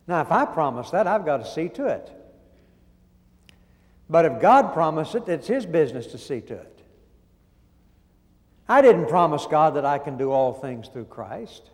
Now, 0.07 0.21
if 0.21 0.31
I 0.31 0.45
promise 0.45 0.89
that, 0.89 1.07
I've 1.07 1.25
got 1.25 1.37
to 1.37 1.45
see 1.45 1.69
to 1.69 1.85
it. 1.85 2.11
But 4.09 4.25
if 4.25 4.41
God 4.41 4.73
promised 4.73 5.15
it, 5.15 5.29
it's 5.29 5.47
His 5.47 5.65
business 5.65 6.07
to 6.07 6.17
see 6.17 6.41
to 6.41 6.55
it. 6.55 6.72
I 8.67 8.81
didn't 8.81 9.07
promise 9.07 9.45
God 9.45 9.75
that 9.75 9.85
I 9.85 9.97
can 9.97 10.17
do 10.17 10.31
all 10.31 10.53
things 10.53 10.87
through 10.87 11.05
Christ. 11.05 11.69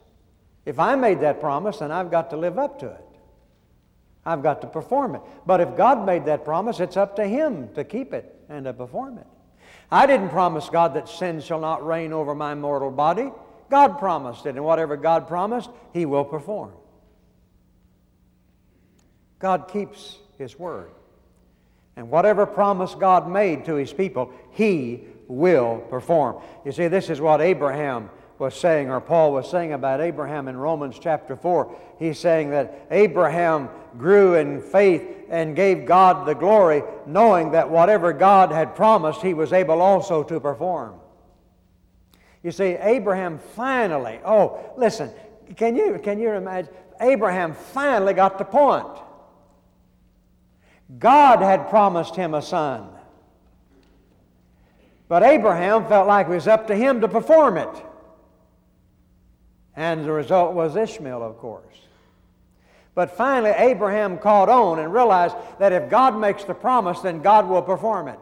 If 0.66 0.80
I 0.80 0.96
made 0.96 1.22
that 1.22 1.40
promise, 1.40 1.78
then 1.78 1.92
I've 1.92 2.12
got 2.12 2.32
to 2.32 2.38
live 2.38 2.58
up 2.58 2.80
to 2.80 2.88
it. 2.88 3.06
I've 4.26 4.44
got 4.44 4.62
to 4.62 4.68
perform 4.68 5.16
it. 5.16 5.22
But 5.46 5.62
if 5.62 5.76
God 5.76 6.06
made 6.06 6.26
that 6.26 6.46
promise, 6.46 6.80
it's 6.80 6.98
up 6.98 7.16
to 7.16 7.26
Him 7.26 7.70
to 7.76 7.84
keep 7.84 8.14
it 8.14 8.36
and 8.50 8.66
to 8.66 8.74
perform 8.74 9.18
it. 9.18 9.28
I 9.92 10.06
didn't 10.06 10.30
promise 10.30 10.70
God 10.70 10.94
that 10.96 11.10
sin 11.10 11.42
shall 11.42 11.60
not 11.60 11.86
reign 11.86 12.14
over 12.14 12.36
my 12.36 12.54
mortal 12.54 12.92
body. 12.92 13.32
God 13.70 13.98
promised 14.00 14.46
it, 14.46 14.56
and 14.56 14.64
whatever 14.64 14.98
God 14.98 15.28
promised, 15.28 15.70
He 15.94 16.06
will 16.06 16.26
perform. 16.26 16.72
God 19.40 19.70
keeps 19.72 20.18
His 20.38 20.60
word. 20.60 20.92
And 21.96 22.10
whatever 22.10 22.46
promise 22.46 22.96
God 22.96 23.30
made 23.30 23.66
to 23.66 23.76
His 23.76 23.94
people, 23.94 24.32
He 24.52 25.06
will 25.30 25.78
perform. 25.90 26.42
You 26.66 26.74
see, 26.74 26.90
this 26.90 27.10
is 27.10 27.22
what 27.22 27.40
Abraham 27.40 28.10
was 28.40 28.56
saying, 28.56 28.90
or 28.90 29.00
Paul 29.00 29.32
was 29.34 29.50
saying 29.50 29.74
about 29.74 30.02
Abraham 30.02 30.48
in 30.48 30.58
Romans 30.58 30.98
chapter 31.00 31.36
4. 31.36 31.76
He's 32.00 32.18
saying 32.18 32.50
that 32.50 32.88
Abraham 32.90 33.70
grew 33.98 34.36
in 34.36 34.62
faith 34.62 35.04
and 35.30 35.56
gave 35.56 35.86
God 35.86 36.26
the 36.26 36.34
glory, 36.34 36.82
knowing 37.06 37.52
that 37.52 37.70
whatever 37.70 38.12
God 38.12 38.52
had 38.52 38.76
promised, 38.76 39.22
he 39.22 39.34
was 39.34 39.54
able 39.54 39.82
also 39.82 40.24
to 40.24 40.40
perform. 40.40 40.96
You 42.42 42.52
see, 42.52 42.78
Abraham 42.80 43.38
finally, 43.56 44.20
oh, 44.26 44.74
listen, 44.78 45.12
can 45.56 45.76
you, 45.76 46.00
can 46.02 46.20
you 46.20 46.32
imagine? 46.32 46.74
Abraham 47.02 47.54
finally 47.54 48.14
got 48.14 48.38
the 48.38 48.46
point. 48.46 48.88
God 50.98 51.40
had 51.42 51.70
promised 51.70 52.16
him 52.16 52.34
a 52.34 52.42
son. 52.42 52.90
But 55.10 55.24
Abraham 55.24 55.86
felt 55.88 56.08
like 56.08 56.28
it 56.28 56.30
was 56.30 56.48
up 56.48 56.68
to 56.68 56.76
him 56.76 57.02
to 57.02 57.10
perform 57.10 57.58
it. 57.58 57.86
And 59.76 60.06
the 60.06 60.12
result 60.12 60.54
was 60.54 60.76
Ishmael, 60.76 61.22
of 61.24 61.38
course. 61.40 61.76
But 62.94 63.12
finally, 63.18 63.52
Abraham 63.52 64.18
caught 64.18 64.50
on 64.50 64.80
and 64.80 64.94
realized 64.94 65.36
that 65.58 65.74
if 65.74 65.90
God 65.90 66.18
makes 66.18 66.44
the 66.44 66.54
promise, 66.54 67.00
then 67.00 67.22
God 67.22 67.48
will 67.48 67.62
perform 67.62 68.08
it. 68.08 68.20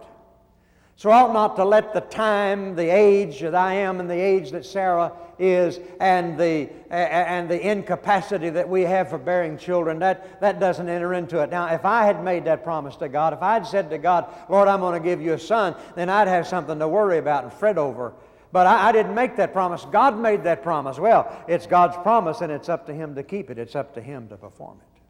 So 0.98 1.12
I 1.12 1.22
ought 1.22 1.34
not 1.34 1.56
to 1.58 1.64
let 1.64 1.94
the 1.94 2.02
time, 2.02 2.76
the 2.76 2.90
age 2.90 3.42
that 3.42 3.54
I 3.54 3.74
am, 3.76 4.00
and 4.00 4.10
the 4.10 4.20
age 4.20 4.50
that 4.50 4.66
Sarah 4.66 5.14
is, 5.38 5.80
and 6.00 6.40
the, 6.40 6.72
and 6.90 7.48
the 7.48 7.70
incapacity 7.70 8.50
that 8.50 8.68
we 8.68 8.82
have 8.82 9.12
for 9.12 9.20
bearing 9.20 9.60
children, 9.60 10.00
that, 10.00 10.42
that 10.42 10.60
doesn't 10.60 10.90
enter 10.90 11.14
into 11.14 11.40
it. 11.44 11.52
Now, 11.52 11.68
if 11.68 11.86
I 11.86 12.06
had 12.08 12.24
made 12.24 12.46
that 12.46 12.64
promise 12.64 12.96
to 12.96 13.10
God, 13.10 13.34
if 13.34 13.44
I 13.44 13.54
had 13.54 13.68
said 13.68 13.92
to 13.92 14.00
God, 14.00 14.26
Lord, 14.50 14.68
I'm 14.68 14.80
going 14.80 15.00
to 15.00 15.08
give 15.08 15.22
you 15.22 15.34
a 15.34 15.40
son, 15.40 15.76
then 15.96 16.10
I'd 16.10 16.28
have 16.28 16.48
something 16.48 16.80
to 16.80 16.88
worry 16.88 17.20
about 17.20 17.44
and 17.44 17.54
fret 17.54 17.78
over. 17.78 18.14
But 18.52 18.66
I, 18.66 18.88
I, 18.88 18.92
didn't 18.92 19.14
make 19.14 19.36
that 19.36 19.54
promise. 19.54 19.86
God 19.92 20.18
made 20.18 20.46
that 20.46 20.64
promise. 20.64 20.98
Well, 20.98 21.46
it's 21.48 21.68
God's 21.68 21.98
promise, 21.98 22.42
and 22.42 22.52
it's 22.52 22.70
up 22.70 22.88
to 22.88 22.94
Him 22.94 23.14
to 23.14 23.22
keep 23.22 23.52
it. 23.52 23.60
It's 23.60 23.76
up 23.76 23.94
to 23.94 24.02
Him 24.02 24.30
to 24.30 24.38
perform 24.38 24.80
it. 24.82 25.02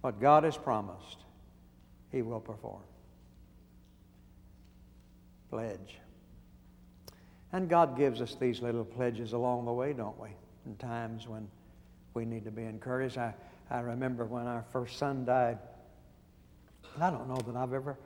What 0.00 0.20
God 0.20 0.42
has 0.42 0.56
promised, 0.56 1.18
He 2.10 2.22
will 2.22 2.40
perform 2.40 2.80
pledge. 5.50 5.98
And 7.52 7.68
God 7.68 7.96
gives 7.96 8.20
us 8.20 8.36
these 8.38 8.60
little 8.60 8.84
pledges 8.84 9.32
along 9.32 9.64
the 9.64 9.72
way, 9.72 9.92
don't 9.92 10.20
we? 10.20 10.30
In 10.66 10.76
times 10.76 11.28
when 11.28 11.48
we 12.14 12.24
need 12.24 12.44
to 12.44 12.50
be 12.50 12.64
encouraged. 12.64 13.18
I, 13.18 13.34
I 13.70 13.80
remember 13.80 14.24
when 14.24 14.46
our 14.46 14.64
first 14.72 14.98
son 14.98 15.24
died. 15.24 15.58
I 17.00 17.10
don't 17.10 17.28
know 17.28 17.36
that 17.46 17.56
I've 17.56 17.74
ever 17.74 17.96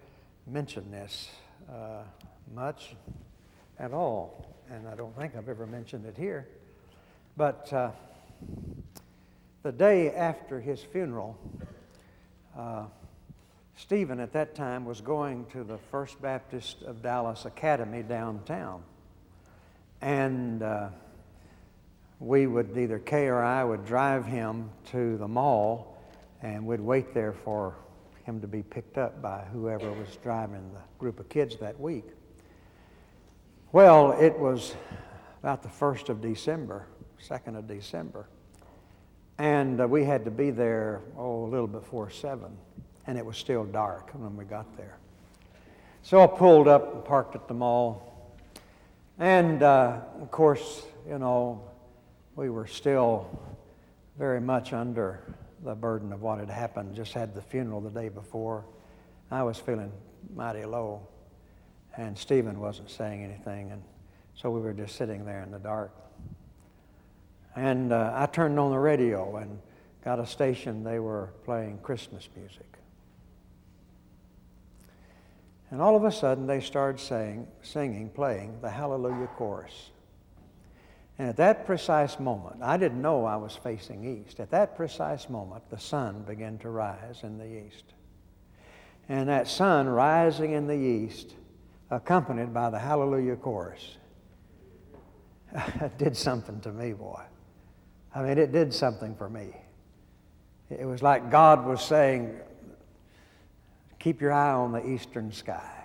mentioned 0.47 0.93
this 0.93 1.30
uh, 1.70 2.03
much 2.55 2.97
at 3.78 3.93
all, 3.93 4.55
and 4.70 4.88
I 4.88 4.95
don't 4.95 5.16
think 5.16 5.36
I've 5.36 5.49
ever 5.49 5.66
mentioned 5.66 6.07
it 6.07 6.16
here. 6.16 6.49
But 7.36 7.72
uh, 7.72 7.91
the 9.62 9.72
day 9.72 10.12
after 10.12 10.61
his 10.61 10.80
funeral, 10.82 11.38
uh, 12.57 12.84
Stephen 13.77 14.21
at 14.21 14.33
that 14.33 14.55
time 14.55 14.85
was 14.85 15.01
going 15.01 15.47
to 15.47 15.64
the 15.64 15.79
First 15.91 16.21
Baptist 16.21 16.83
of 16.83 17.03
Dallas 17.03 17.45
Academy 17.45 18.03
downtown. 18.03 18.83
And 20.01 20.62
uh, 20.62 20.89
we 22.18 22.47
would, 22.47 22.77
either 22.77 22.99
Kay 22.99 23.27
or 23.27 23.43
I 23.43 23.64
would 23.64 23.87
drive 23.87 24.27
him 24.27 24.71
to 24.93 25.16
the 25.16 25.29
mall 25.29 25.99
and 26.43 26.66
we'd 26.66 26.81
wait 26.81 27.14
there 27.14 27.33
for 27.33 27.77
him 28.25 28.41
to 28.41 28.47
be 28.47 28.62
picked 28.62 28.99
up 28.99 29.21
by 29.21 29.45
whoever 29.53 29.91
was 29.93 30.16
driving 30.23 30.71
the 30.73 30.81
group 30.99 31.21
of 31.21 31.29
kids 31.29 31.57
that 31.57 31.79
week. 31.79 32.05
Well, 33.73 34.12
it 34.12 34.39
was 34.39 34.75
about 35.41 35.62
the 35.62 35.68
1st 35.68 36.09
of 36.09 36.21
December, 36.21 36.87
2nd 37.29 37.57
of 37.57 37.66
December, 37.66 38.27
and 39.39 39.81
uh, 39.81 39.89
we 39.89 40.05
had 40.05 40.25
to 40.25 40.31
be 40.31 40.51
there, 40.51 41.01
oh, 41.16 41.45
a 41.45 41.49
little 41.49 41.66
before 41.66 42.11
7 42.11 42.51
and 43.11 43.19
it 43.19 43.27
was 43.27 43.37
still 43.37 43.65
dark 43.65 44.11
when 44.13 44.37
we 44.37 44.45
got 44.45 44.77
there. 44.77 44.97
So 46.03 46.23
I 46.23 46.29
pulled 46.29 46.69
up 46.69 46.95
and 46.95 47.05
parked 47.05 47.35
at 47.35 47.49
the 47.49 47.55
mall. 47.55 48.37
And 49.19 49.65
uh, 49.65 50.03
of 50.23 50.31
course, 50.31 50.85
you 51.09 51.19
know, 51.19 51.61
we 52.37 52.51
were 52.51 52.69
still 52.69 53.27
very 54.17 54.41
much 54.41 54.73
under 54.73 55.25
the 55.65 55.75
burden 55.75 56.13
of 56.13 56.23
what 56.23 56.39
had 56.39 56.51
happened. 56.51 56.95
Just 56.95 57.13
had 57.13 57.35
the 57.35 57.43
funeral 57.43 57.81
the 57.81 57.91
day 57.91 58.09
before. 58.09 58.65
I 59.29 59.43
was 59.43 59.59
feeling 59.59 59.91
mighty 60.33 60.65
low, 60.65 61.05
and 61.97 62.17
Stephen 62.17 62.61
wasn't 62.61 62.93
saying 62.93 63.25
anything, 63.25 63.73
and 63.73 63.83
so 64.37 64.53
we 64.53 64.61
were 64.61 64.73
just 64.73 64.95
sitting 64.95 65.25
there 65.25 65.43
in 65.43 65.51
the 65.51 65.59
dark. 65.59 65.91
And 67.57 67.93
uh, 67.93 68.13
I 68.15 68.27
turned 68.27 68.61
on 68.61 68.71
the 68.71 68.79
radio 68.79 69.39
and 69.39 69.59
got 70.05 70.21
a 70.21 70.27
station. 70.27 70.85
They 70.85 71.01
were 71.01 71.31
playing 71.45 71.79
Christmas 71.83 72.29
music. 72.37 72.70
And 75.71 75.81
all 75.81 75.97
of 75.97 76.05
a 76.05 76.11
sudden, 76.11 76.47
they 76.47 76.61
started 76.61 77.01
saying, 77.01 77.47
singing, 77.62 78.11
playing 78.11 78.59
the 78.61 78.71
Hallelujah 78.71 79.29
chorus. 79.37 79.91
And 81.18 81.29
at 81.29 81.37
that 81.37 81.66
precise 81.66 82.18
moment, 82.18 82.57
I 82.62 82.77
didn't 82.77 83.01
know 83.01 83.25
I 83.25 83.37
was 83.37 83.55
facing 83.55 84.05
east. 84.05 84.41
At 84.41 84.51
that 84.51 84.75
precise 84.77 85.29
moment, 85.29 85.62
the 85.71 85.79
sun 85.79 86.23
began 86.23 86.59
to 86.59 86.71
rise 86.71 87.23
in 87.23 87.39
the 87.39 87.66
east. 87.66 87.85
And 89.09 89.29
that 89.29 89.47
sun 89.47 89.89
rising 89.89 90.53
in 90.53 90.66
the 90.66 90.77
east, 90.77 91.35
accompanied 91.91 92.55
by 92.55 92.71
the 92.71 92.79
Hallelujah 92.79 93.37
chorus, 93.37 93.97
did 95.99 96.16
something 96.16 96.61
to 96.62 96.73
me, 96.73 96.95
boy. 96.95 97.21
I 98.14 98.23
mean, 98.23 98.39
it 98.39 98.51
did 98.51 98.73
something 98.73 99.14
for 99.14 99.29
me. 99.29 99.55
It 100.71 100.85
was 100.85 101.03
like 101.03 101.31
God 101.31 101.66
was 101.66 101.83
saying, 101.83 102.35
Keep 104.01 104.22
your 104.22 104.32
eye 104.32 104.53
on 104.53 104.72
the 104.72 104.84
eastern 104.84 105.30
sky 105.30 105.84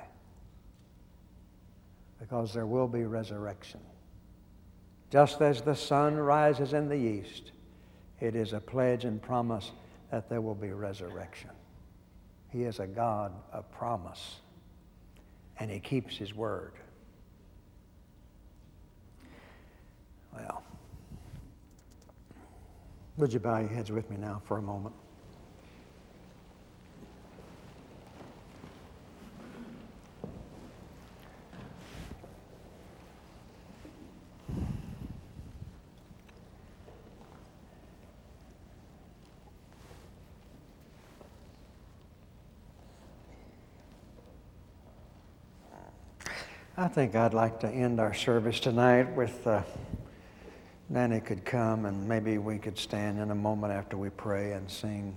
because 2.20 2.54
there 2.54 2.66
will 2.66 2.88
be 2.88 3.04
resurrection. 3.04 3.82
Just 5.12 5.42
as 5.42 5.62
the 5.62 5.76
sun 5.76 6.16
rises 6.16 6.74
in 6.74 6.88
the 6.88 6.96
east, 6.96 7.52
it 8.22 8.36
is 8.36 8.54
a 8.54 8.60
pledge 8.60 9.04
and 9.06 9.22
promise 9.22 9.72
that 10.12 10.30
there 10.30 10.42
will 10.42 10.56
be 10.56 10.72
resurrection. 10.72 11.50
He 12.50 12.64
is 12.64 12.80
a 12.80 12.88
God 12.88 13.34
of 13.52 13.70
promise, 13.72 14.38
and 15.60 15.70
He 15.70 15.80
keeps 15.80 16.16
His 16.16 16.34
word. 16.34 16.72
Well, 20.34 20.64
would 23.18 23.34
you 23.34 23.40
bow 23.40 23.60
your 23.60 23.70
heads 23.70 23.92
with 23.92 24.10
me 24.10 24.16
now 24.18 24.42
for 24.46 24.58
a 24.58 24.62
moment? 24.62 24.96
I 46.78 46.85
think 46.96 47.14
I'd 47.14 47.34
like 47.34 47.60
to 47.60 47.68
end 47.68 48.00
our 48.00 48.14
service 48.14 48.62
tonight 48.62 49.14
with 49.18 49.46
uh, 49.46 49.64
Nanny 50.88 51.20
could 51.20 51.44
come 51.44 51.84
and 51.84 52.08
maybe 52.08 52.38
we 52.38 52.58
could 52.58 52.78
stand 52.78 53.20
in 53.20 53.32
a 53.32 53.36
moment 53.36 53.74
after 53.74 53.98
we 53.98 54.10
pray 54.12 54.54
and 54.54 54.72
sing 54.72 55.14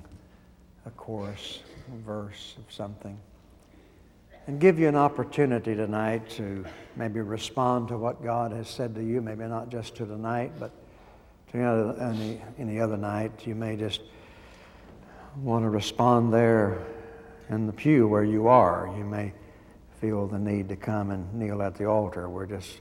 a 0.87 0.91
chorus, 0.91 1.61
a 1.95 2.05
verse 2.05 2.57
of 2.59 2.75
something. 2.75 3.17
And 4.49 4.59
give 4.59 4.81
you 4.81 4.89
an 4.89 4.97
opportunity 4.97 5.77
tonight 5.77 6.29
to 6.31 6.65
maybe 6.97 7.21
respond 7.21 7.87
to 7.91 7.97
what 7.97 8.25
God 8.25 8.51
has 8.51 8.69
said 8.69 8.93
to 8.97 9.01
you, 9.05 9.21
maybe 9.21 9.45
not 9.45 9.69
just 9.69 9.95
to 9.99 10.05
tonight, 10.05 10.51
but 10.59 10.73
to 11.53 11.59
any, 12.01 12.43
any 12.59 12.81
other 12.81 12.97
night. 12.97 13.47
You 13.47 13.55
may 13.55 13.77
just 13.77 14.01
want 15.37 15.65
to 15.65 15.69
respond 15.69 16.35
there 16.35 16.85
in 17.51 17.69
the 17.69 17.73
pew 17.73 18.09
where 18.09 18.25
you 18.25 18.49
are. 18.49 18.93
You 18.99 19.05
may 19.05 19.33
feel 20.01 20.27
the 20.27 20.39
need 20.39 20.69
to 20.69 20.77
come 20.77 21.11
and 21.11 21.33
kneel 21.35 21.63
at 21.63 21.75
the 21.75 21.85
altar. 21.85 22.29
We're 22.29 22.47
just 22.47 22.81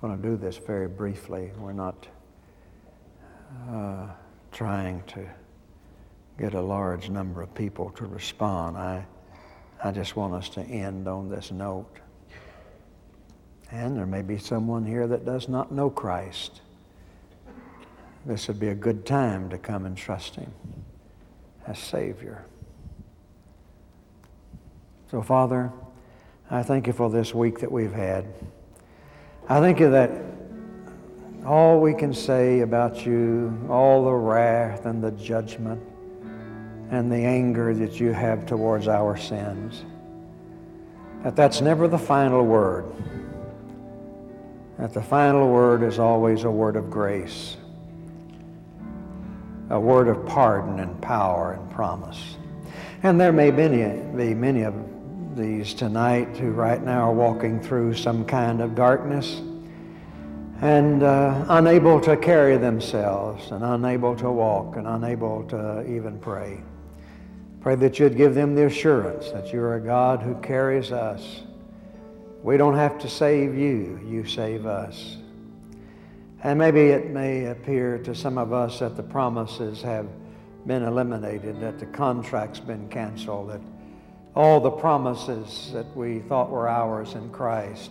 going 0.00 0.16
to 0.16 0.22
do 0.22 0.36
this 0.36 0.56
very 0.58 0.88
briefly. 0.88 1.50
We're 1.58 1.72
not 1.72 2.06
uh, 3.70 4.08
trying 4.52 5.02
to 5.08 5.26
get 6.38 6.54
a 6.54 6.60
large 6.60 7.08
number 7.08 7.42
of 7.42 7.54
people 7.54 7.90
to 7.90 8.06
respond. 8.06 8.76
I, 8.76 9.06
I 9.82 9.90
just 9.90 10.16
want 10.16 10.34
us 10.34 10.48
to 10.50 10.62
end 10.62 11.08
on 11.08 11.28
this 11.28 11.50
note. 11.50 11.96
And 13.70 13.96
there 13.96 14.06
may 14.06 14.22
be 14.22 14.38
someone 14.38 14.84
here 14.84 15.06
that 15.06 15.24
does 15.24 15.48
not 15.48 15.72
know 15.72 15.90
Christ. 15.90 16.60
This 18.26 18.48
would 18.48 18.60
be 18.60 18.68
a 18.68 18.74
good 18.74 19.06
time 19.06 19.48
to 19.50 19.58
come 19.58 19.86
and 19.86 19.96
trust 19.96 20.34
Him 20.34 20.52
as 21.66 21.78
Savior. 21.78 22.44
So, 25.10 25.22
Father, 25.22 25.72
I 26.52 26.64
thank 26.64 26.88
you 26.88 26.92
for 26.92 27.08
this 27.08 27.32
week 27.32 27.60
that 27.60 27.70
we've 27.70 27.92
had. 27.92 28.26
I 29.48 29.60
thank 29.60 29.78
you 29.78 29.88
that 29.90 30.10
all 31.46 31.80
we 31.80 31.94
can 31.94 32.12
say 32.12 32.60
about 32.60 33.06
you, 33.06 33.56
all 33.70 34.04
the 34.04 34.12
wrath 34.12 34.84
and 34.84 35.00
the 35.00 35.12
judgment 35.12 35.80
and 36.90 37.10
the 37.10 37.18
anger 37.18 37.72
that 37.74 38.00
you 38.00 38.12
have 38.12 38.46
towards 38.46 38.88
our 38.88 39.16
sins, 39.16 39.84
that 41.22 41.36
that's 41.36 41.60
never 41.60 41.86
the 41.86 41.98
final 41.98 42.44
word. 42.44 42.86
That 44.80 44.92
the 44.92 45.02
final 45.02 45.48
word 45.48 45.84
is 45.84 46.00
always 46.00 46.42
a 46.42 46.50
word 46.50 46.74
of 46.74 46.90
grace, 46.90 47.58
a 49.68 49.78
word 49.78 50.08
of 50.08 50.26
pardon 50.26 50.80
and 50.80 51.00
power 51.00 51.52
and 51.52 51.70
promise. 51.70 52.36
And 53.04 53.20
there 53.20 53.32
may 53.32 53.52
be 53.52 53.68
many, 53.68 54.16
be 54.16 54.34
many 54.34 54.62
of 54.62 54.74
these 55.36 55.74
tonight 55.74 56.36
who 56.36 56.50
right 56.50 56.82
now 56.82 57.08
are 57.08 57.12
walking 57.12 57.60
through 57.60 57.94
some 57.94 58.24
kind 58.24 58.60
of 58.60 58.74
darkness 58.74 59.40
and 60.60 61.02
uh, 61.02 61.44
unable 61.48 62.00
to 62.00 62.16
carry 62.16 62.56
themselves 62.56 63.50
and 63.50 63.64
unable 63.64 64.14
to 64.16 64.30
walk 64.30 64.76
and 64.76 64.86
unable 64.86 65.44
to 65.44 65.82
even 65.88 66.18
pray. 66.18 66.60
Pray 67.60 67.74
that 67.76 67.98
you'd 67.98 68.16
give 68.16 68.34
them 68.34 68.54
the 68.54 68.66
assurance 68.66 69.30
that 69.30 69.52
you're 69.52 69.76
a 69.76 69.80
God 69.80 70.20
who 70.20 70.34
carries 70.40 70.92
us. 70.92 71.42
We 72.42 72.56
don't 72.56 72.76
have 72.76 72.98
to 72.98 73.08
save 73.08 73.54
you, 73.54 74.00
you 74.06 74.26
save 74.26 74.66
us. 74.66 75.16
And 76.42 76.58
maybe 76.58 76.80
it 76.80 77.10
may 77.10 77.46
appear 77.46 77.98
to 77.98 78.14
some 78.14 78.38
of 78.38 78.52
us 78.52 78.78
that 78.78 78.96
the 78.96 79.02
promises 79.02 79.82
have 79.82 80.08
been 80.66 80.82
eliminated, 80.82 81.60
that 81.60 81.78
the 81.78 81.86
contract's 81.86 82.60
been 82.60 82.88
canceled, 82.88 83.50
that 83.50 83.60
all 84.34 84.60
the 84.60 84.70
promises 84.70 85.70
that 85.72 85.96
we 85.96 86.20
thought 86.20 86.50
were 86.50 86.68
ours 86.68 87.14
in 87.14 87.30
Christ 87.30 87.90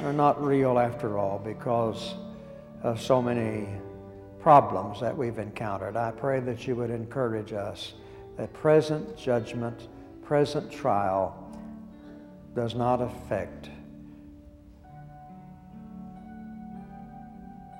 are 0.00 0.12
not 0.12 0.42
real 0.42 0.78
after 0.78 1.18
all 1.18 1.38
because 1.38 2.14
of 2.82 3.00
so 3.00 3.20
many 3.20 3.68
problems 4.40 5.00
that 5.00 5.16
we've 5.16 5.38
encountered. 5.38 5.96
I 5.96 6.10
pray 6.10 6.40
that 6.40 6.66
you 6.66 6.76
would 6.76 6.90
encourage 6.90 7.52
us 7.52 7.94
that 8.36 8.52
present 8.52 9.16
judgment, 9.16 9.88
present 10.22 10.70
trial 10.70 11.40
does 12.54 12.74
not 12.74 13.00
affect 13.00 13.68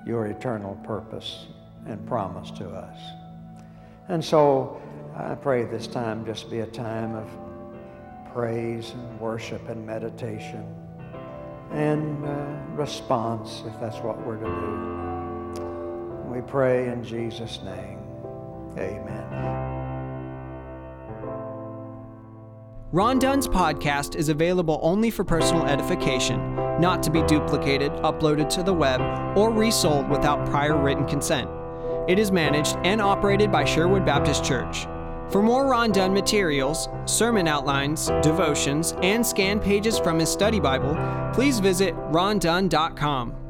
your 0.05 0.27
eternal 0.27 0.75
purpose 0.83 1.47
and 1.87 2.05
promise 2.07 2.51
to 2.51 2.69
us. 2.69 2.99
And 4.07 4.23
so 4.23 4.81
I 5.15 5.35
pray 5.35 5.65
this 5.65 5.87
time 5.87 6.25
just 6.25 6.49
be 6.49 6.59
a 6.59 6.67
time 6.67 7.15
of 7.15 7.44
praise 8.35 8.91
and 8.91 9.17
worship 9.21 9.69
and 9.69 9.87
meditation 9.87 10.65
and 11.71 12.25
uh, 12.25 12.35
response 12.73 13.63
if 13.65 13.79
that's 13.79 13.99
what 13.99 14.19
we're 14.27 14.35
to 14.35 14.43
do. 15.55 15.61
We 16.29 16.41
pray 16.41 16.89
in 16.89 17.01
Jesus' 17.01 17.61
name. 17.63 17.97
Amen. 18.77 19.23
Ron 22.91 23.19
Dunn's 23.19 23.47
podcast 23.47 24.17
is 24.17 24.27
available 24.27 24.81
only 24.81 25.11
for 25.11 25.23
personal 25.23 25.65
edification, 25.65 26.55
not 26.81 27.01
to 27.03 27.09
be 27.09 27.23
duplicated, 27.23 27.93
uploaded 28.03 28.49
to 28.49 28.63
the 28.63 28.73
web, 28.73 28.99
or 29.37 29.49
resold 29.49 30.09
without 30.09 30.45
prior 30.45 30.77
written 30.77 31.05
consent. 31.05 31.49
It 32.09 32.19
is 32.19 32.33
managed 32.33 32.75
and 32.83 32.99
operated 32.99 33.49
by 33.49 33.63
Sherwood 33.63 34.05
Baptist 34.05 34.43
Church. 34.43 34.87
For 35.29 35.41
more 35.41 35.67
Ron 35.67 35.91
Dunn 35.91 36.13
materials, 36.13 36.87
sermon 37.05 37.47
outlines, 37.47 38.07
devotions, 38.21 38.93
and 39.01 39.25
scan 39.25 39.59
pages 39.59 39.99
from 39.99 40.19
his 40.19 40.29
study 40.31 40.59
Bible, 40.59 40.95
please 41.33 41.59
visit 41.59 41.95
rondunn.com. 42.11 43.44